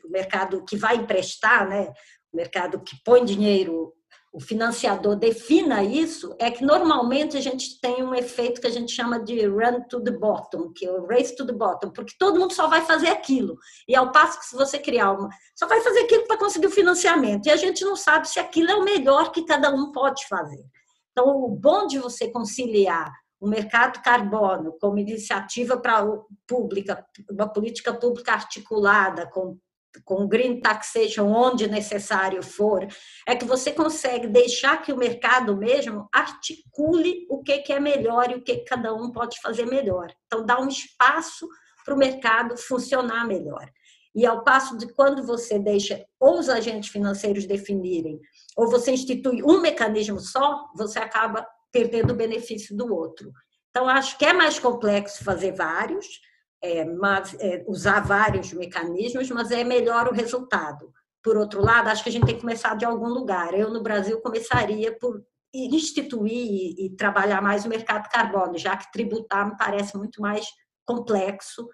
o 0.04 0.10
mercado 0.10 0.64
que 0.64 0.76
vai 0.76 0.96
emprestar, 0.96 1.68
né, 1.68 1.92
o 2.32 2.36
mercado 2.36 2.80
que 2.80 2.96
põe 3.04 3.24
dinheiro, 3.24 3.92
o 4.32 4.40
financiador 4.40 5.16
defina 5.16 5.82
isso, 5.82 6.36
é 6.38 6.50
que 6.50 6.64
normalmente 6.64 7.36
a 7.36 7.40
gente 7.40 7.80
tem 7.80 8.02
um 8.02 8.14
efeito 8.14 8.60
que 8.60 8.66
a 8.66 8.70
gente 8.70 8.92
chama 8.92 9.18
de 9.18 9.44
run 9.44 9.82
to 9.88 10.00
the 10.02 10.12
bottom, 10.12 10.72
que 10.72 10.86
é 10.86 10.92
o 10.92 11.04
race 11.04 11.34
to 11.34 11.44
the 11.44 11.52
bottom, 11.52 11.90
porque 11.90 12.14
todo 12.16 12.38
mundo 12.38 12.52
só 12.52 12.68
vai 12.68 12.82
fazer 12.82 13.08
aquilo. 13.08 13.56
E 13.88 13.96
ao 13.96 14.12
passo 14.12 14.38
que 14.38 14.46
se 14.46 14.54
você 14.54 14.78
criar 14.78 15.12
uma, 15.12 15.28
só 15.56 15.66
vai 15.66 15.80
fazer 15.80 16.00
aquilo 16.00 16.28
para 16.28 16.38
conseguir 16.38 16.68
o 16.68 16.70
financiamento. 16.70 17.46
E 17.46 17.50
a 17.50 17.56
gente 17.56 17.84
não 17.84 17.96
sabe 17.96 18.28
se 18.28 18.38
aquilo 18.38 18.70
é 18.70 18.76
o 18.76 18.84
melhor 18.84 19.32
que 19.32 19.44
cada 19.44 19.74
um 19.74 19.90
pode 19.90 20.24
fazer. 20.28 20.64
Então, 21.10 21.26
o 21.36 21.48
bom 21.48 21.88
de 21.88 21.98
você 21.98 22.30
conciliar 22.30 23.12
o 23.40 23.48
mercado 23.48 24.02
carbono 24.02 24.76
como 24.78 24.98
iniciativa 24.98 25.76
para 25.78 26.06
pública, 26.46 27.04
uma 27.30 27.48
política 27.48 27.94
pública 27.94 28.32
articulada 28.32 29.26
com 29.26 29.58
com 30.04 30.28
green 30.28 30.60
taxation 30.60 31.26
onde 31.26 31.66
necessário 31.66 32.42
for, 32.42 32.86
é 33.26 33.34
que 33.34 33.44
você 33.44 33.72
consegue 33.72 34.28
deixar 34.28 34.80
que 34.82 34.92
o 34.92 34.96
mercado 34.96 35.56
mesmo 35.56 36.08
articule 36.12 37.26
o 37.28 37.42
que, 37.42 37.72
é 37.72 37.80
melhor 37.80 38.30
e 38.30 38.36
o 38.36 38.42
que 38.42 38.58
cada 38.58 38.94
um 38.94 39.10
pode 39.10 39.40
fazer 39.40 39.66
melhor. 39.66 40.12
Então, 40.26 40.44
dá 40.44 40.60
um 40.60 40.68
espaço 40.68 41.48
para 41.84 41.94
o 41.94 41.98
mercado 41.98 42.56
funcionar 42.56 43.26
melhor. 43.26 43.68
E 44.14 44.26
ao 44.26 44.42
passo 44.42 44.76
de 44.76 44.92
quando 44.92 45.24
você 45.24 45.58
deixa 45.58 46.04
ou 46.18 46.38
os 46.38 46.48
agentes 46.48 46.90
financeiros 46.90 47.46
definirem, 47.46 48.18
ou 48.56 48.68
você 48.68 48.92
institui 48.92 49.42
um 49.42 49.60
mecanismo 49.60 50.18
só, 50.20 50.68
você 50.74 50.98
acaba 50.98 51.46
perdendo 51.72 52.12
o 52.12 52.16
benefício 52.16 52.76
do 52.76 52.92
outro. 52.92 53.32
Então, 53.70 53.88
acho 53.88 54.18
que 54.18 54.24
é 54.24 54.32
mais 54.32 54.58
complexo 54.58 55.24
fazer 55.24 55.52
vários, 55.52 56.06
é, 56.62 56.84
mas, 56.84 57.34
é, 57.40 57.64
usar 57.66 58.00
vários 58.00 58.52
mecanismos, 58.52 59.30
mas 59.30 59.50
é 59.50 59.64
melhor 59.64 60.08
o 60.08 60.14
resultado. 60.14 60.92
Por 61.22 61.36
outro 61.36 61.60
lado, 61.62 61.88
acho 61.88 62.02
que 62.02 62.08
a 62.08 62.12
gente 62.12 62.26
tem 62.26 62.34
que 62.34 62.40
começar 62.40 62.76
de 62.76 62.84
algum 62.84 63.08
lugar. 63.08 63.54
Eu, 63.54 63.70
no 63.70 63.82
Brasil, 63.82 64.20
começaria 64.20 64.96
por 64.98 65.22
instituir 65.52 66.32
e, 66.32 66.86
e 66.86 66.96
trabalhar 66.96 67.42
mais 67.42 67.64
o 67.64 67.68
mercado 67.68 68.04
de 68.04 68.10
carbono, 68.10 68.56
já 68.56 68.76
que 68.76 68.90
tributar 68.92 69.48
me 69.48 69.56
parece 69.56 69.96
muito 69.96 70.20
mais 70.20 70.46
complexo 70.84 71.68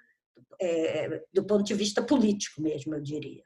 é, 0.60 1.22
do 1.32 1.44
ponto 1.44 1.64
de 1.64 1.74
vista 1.74 2.02
político 2.02 2.60
mesmo, 2.60 2.94
eu 2.94 3.00
diria. 3.00 3.42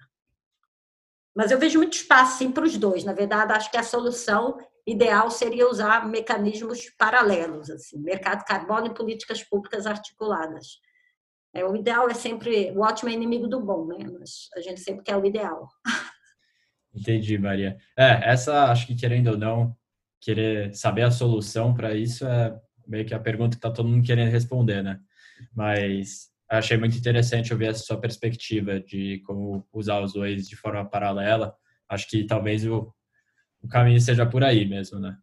Mas 1.34 1.50
eu 1.50 1.58
vejo 1.58 1.78
muito 1.78 1.94
espaço, 1.94 2.38
sim, 2.38 2.50
para 2.50 2.64
os 2.64 2.76
dois. 2.76 3.04
Na 3.04 3.12
verdade, 3.12 3.52
acho 3.52 3.70
que 3.70 3.76
a 3.76 3.82
solução 3.82 4.58
ideal 4.90 5.30
seria 5.30 5.68
usar 5.68 6.08
mecanismos 6.08 6.90
paralelos, 6.98 7.70
assim, 7.70 7.98
mercado 7.98 8.44
carbono 8.44 8.86
e 8.86 8.94
políticas 8.94 9.42
públicas 9.42 9.86
articuladas. 9.86 10.78
É, 11.54 11.64
o 11.64 11.74
ideal 11.76 12.08
é 12.08 12.14
sempre, 12.14 12.70
o 12.72 12.80
ótimo 12.80 13.10
é 13.10 13.12
inimigo 13.12 13.48
do 13.48 13.60
bom, 13.60 13.86
né? 13.86 13.98
Mas 14.18 14.48
a 14.56 14.60
gente 14.60 14.80
sempre 14.80 15.04
quer 15.04 15.16
o 15.16 15.26
ideal. 15.26 15.68
Entendi, 16.94 17.38
Maria. 17.38 17.76
É, 17.96 18.30
essa, 18.30 18.70
acho 18.70 18.86
que 18.86 18.94
querendo 18.94 19.28
ou 19.28 19.38
não, 19.38 19.76
querer 20.20 20.74
saber 20.74 21.02
a 21.02 21.10
solução 21.10 21.74
para 21.74 21.94
isso 21.94 22.26
é 22.26 22.58
meio 22.86 23.04
que 23.04 23.14
a 23.14 23.20
pergunta 23.20 23.50
que 23.50 23.58
está 23.58 23.70
todo 23.70 23.88
mundo 23.88 24.04
querendo 24.04 24.30
responder, 24.30 24.82
né? 24.82 25.00
Mas 25.54 26.28
achei 26.48 26.76
muito 26.76 26.96
interessante 26.96 27.52
ouvir 27.52 27.66
essa 27.66 27.84
sua 27.84 28.00
perspectiva 28.00 28.80
de 28.80 29.22
como 29.24 29.66
usar 29.72 30.00
os 30.00 30.12
dois 30.12 30.48
de 30.48 30.56
forma 30.56 30.84
paralela. 30.84 31.54
Acho 31.88 32.08
que 32.08 32.24
talvez 32.24 32.66
o, 32.66 32.92
o 33.62 33.68
caminho 33.68 34.00
seja 34.00 34.26
por 34.26 34.42
aí 34.42 34.66
mesmo, 34.66 34.98
né? 34.98 35.16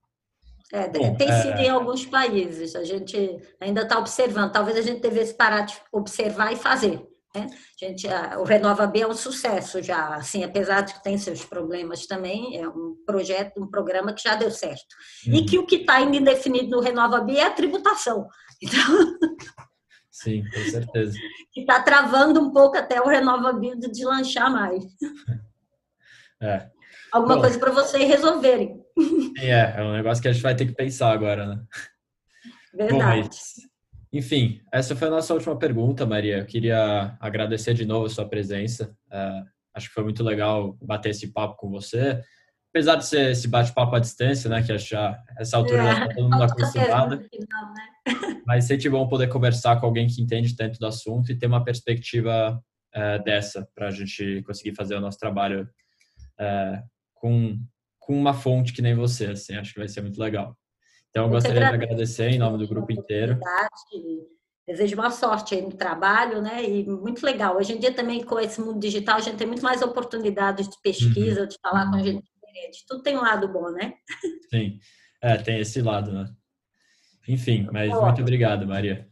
É, 0.71 0.89
Bom, 0.89 1.15
tem 1.15 1.29
é... 1.29 1.41
sido 1.41 1.59
em 1.59 1.69
alguns 1.69 2.05
países, 2.05 2.75
a 2.75 2.83
gente 2.83 3.39
ainda 3.59 3.83
está 3.83 3.97
observando, 3.97 4.51
talvez 4.51 4.77
a 4.77 4.81
gente 4.81 5.01
devesse 5.01 5.33
parar 5.33 5.61
de 5.61 5.75
observar 5.91 6.51
e 6.51 6.57
fazer. 6.57 7.01
Né? 7.33 7.47
A 7.49 7.85
gente, 7.85 8.07
o 8.37 8.43
Renova 8.43 8.85
B 8.87 9.01
é 9.01 9.07
um 9.07 9.13
sucesso 9.13 9.81
já, 9.81 10.15
assim, 10.15 10.43
apesar 10.43 10.81
de 10.81 10.93
que 10.93 11.03
tem 11.03 11.17
seus 11.17 11.45
problemas 11.45 12.05
também, 12.05 12.57
é 12.57 12.67
um 12.67 12.95
projeto, 13.05 13.61
um 13.61 13.67
programa 13.67 14.13
que 14.13 14.23
já 14.23 14.35
deu 14.35 14.51
certo. 14.51 14.95
Uhum. 15.25 15.35
E 15.35 15.45
que 15.45 15.57
o 15.57 15.65
que 15.65 15.77
está 15.77 15.95
ainda 15.95 16.17
indefinido 16.17 16.69
no 16.69 16.81
Renova 16.81 17.21
B 17.21 17.37
é 17.37 17.45
a 17.45 17.51
tributação. 17.51 18.27
Então... 18.59 18.81
Sim, 20.09 20.43
com 20.51 20.71
certeza. 20.71 21.15
que 21.51 21.59
está 21.59 21.79
travando 21.79 22.41
um 22.41 22.51
pouco 22.51 22.75
até 22.75 22.99
o 22.99 23.07
Renova 23.07 23.53
B 23.53 23.75
de 23.75 24.03
lanchar 24.03 24.51
mais. 24.51 24.83
É, 26.41 26.67
alguma 27.11 27.35
Bom, 27.35 27.41
coisa 27.41 27.59
para 27.59 27.71
vocês 27.71 28.07
resolverem. 28.07 28.81
É, 29.39 29.79
é 29.79 29.83
um 29.83 29.93
negócio 29.93 30.21
que 30.21 30.27
a 30.27 30.31
gente 30.31 30.41
vai 30.41 30.55
ter 30.55 30.65
que 30.65 30.73
pensar 30.73 31.11
agora, 31.11 31.45
né? 31.45 31.63
Verdade. 32.73 32.93
Bom, 32.93 32.99
mas, 32.99 33.53
enfim, 34.11 34.61
essa 34.73 34.95
foi 34.95 35.07
a 35.07 35.11
nossa 35.11 35.33
última 35.33 35.57
pergunta, 35.57 36.05
Maria. 36.05 36.39
Eu 36.39 36.45
queria 36.45 37.15
agradecer 37.19 37.73
de 37.73 37.85
novo 37.85 38.07
a 38.07 38.09
sua 38.09 38.27
presença. 38.27 38.95
Uh, 39.07 39.57
Acho 39.77 39.89
que 39.89 39.93
foi 39.93 40.03
muito 40.03 40.23
legal 40.23 40.75
bater 40.81 41.09
esse 41.09 41.31
papo 41.31 41.55
com 41.55 41.69
você. 41.69 42.19
Apesar 42.73 42.95
de 42.95 43.05
ser 43.05 43.31
esse 43.31 43.47
bate-papo 43.47 43.95
à 43.95 43.99
distância, 43.99 44.49
né? 44.49 44.63
Que 44.63 44.75
já 44.79 45.23
essa 45.37 45.55
altura 45.55 45.83
é, 45.83 45.85
já 45.85 45.93
está 45.93 46.15
todo 46.15 46.29
mundo 46.29 46.43
acostumado. 46.43 47.15
Né? 47.17 47.27
Mas 48.45 48.65
sempre 48.65 48.89
bom 48.89 49.07
poder 49.07 49.27
conversar 49.27 49.79
com 49.79 49.85
alguém 49.85 50.07
que 50.07 50.21
entende 50.21 50.55
tanto 50.55 50.79
do 50.79 50.87
assunto 50.87 51.31
e 51.31 51.37
ter 51.37 51.45
uma 51.45 51.63
perspectiva 51.63 52.59
é, 52.93 53.19
dessa 53.19 53.67
para 53.75 53.89
a 53.89 53.91
gente 53.91 54.41
conseguir 54.43 54.75
fazer 54.75 54.95
o 54.95 55.01
nosso 55.01 55.19
trabalho 55.19 55.69
é, 56.39 56.81
com, 57.19 57.57
com 57.99 58.13
uma 58.13 58.33
fonte 58.33 58.73
que 58.73 58.81
nem 58.81 58.95
você. 58.95 59.27
Assim, 59.27 59.55
acho 59.55 59.73
que 59.73 59.79
vai 59.79 59.87
ser 59.87 60.01
muito 60.01 60.19
legal. 60.19 60.57
Então, 61.09 61.25
eu 61.25 61.29
gostaria 61.29 61.59
de 61.59 61.65
agradecer 61.65 62.29
em 62.29 62.37
nome 62.37 62.57
do 62.57 62.67
grupo 62.67 62.91
inteiro. 62.91 63.39
Desejo 64.67 64.95
uma 64.95 65.09
sorte 65.09 65.55
aí 65.55 65.61
no 65.61 65.71
trabalho, 65.71 66.41
né? 66.41 66.63
E 66.63 66.85
muito 66.85 67.25
legal. 67.25 67.55
Hoje 67.55 67.73
em 67.73 67.79
dia 67.79 67.93
também 67.93 68.23
com 68.23 68.37
esse 68.37 68.59
mundo 68.59 68.79
digital 68.79 69.15
a 69.15 69.21
gente 69.21 69.37
tem 69.37 69.47
muito 69.47 69.63
mais 69.63 69.81
oportunidades 69.81 70.67
de 70.67 70.75
pesquisa, 70.81 71.41
uhum. 71.41 71.47
de 71.47 71.55
falar 71.61 71.89
com 71.89 71.99
gente 71.99 72.21
diferente. 72.21 72.85
Tudo 72.85 73.01
tem 73.01 73.17
um 73.17 73.21
lado 73.21 73.47
bom, 73.47 73.71
né? 73.71 73.93
Sim, 74.53 74.77
é, 75.21 75.37
tem 75.37 75.59
esse 75.59 75.81
lado, 75.81 76.11
né? 76.11 76.25
Enfim, 77.27 77.67
mas 77.71 77.89
muito 77.89 78.21
obrigado, 78.21 78.67
Maria. 78.67 79.09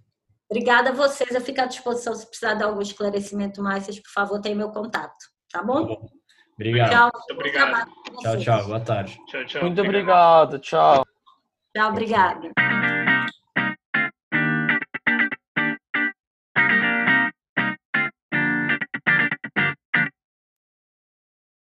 Obrigada 0.50 0.90
a 0.90 0.94
vocês. 0.94 1.34
Eu 1.34 1.42
fico 1.42 1.62
à 1.62 1.66
disposição 1.66 2.14
se 2.14 2.28
precisar 2.28 2.54
de 2.54 2.64
algum 2.64 2.82
esclarecimento 2.82 3.62
mais, 3.62 3.86
vocês, 3.86 4.00
por 4.00 4.12
favor, 4.12 4.40
tenham 4.40 4.58
meu 4.58 4.72
contato. 4.72 5.16
Tá 5.52 5.64
bom? 5.64 5.88
Tá 5.88 5.96
bom. 5.96 6.10
Obrigado. 6.56 6.90
Tchau. 6.90 7.12
Muito 7.14 7.34
obrigado. 7.34 7.92
Tchau, 8.22 8.38
tchau. 8.38 8.66
Boa 8.66 8.80
tarde. 8.80 9.20
Tchau, 9.28 9.46
tchau. 9.46 9.62
Muito 9.64 9.82
obrigado. 9.82 10.60
Tchau. 10.60 11.06
Tchau, 11.74 11.90
obrigada. 11.90 12.95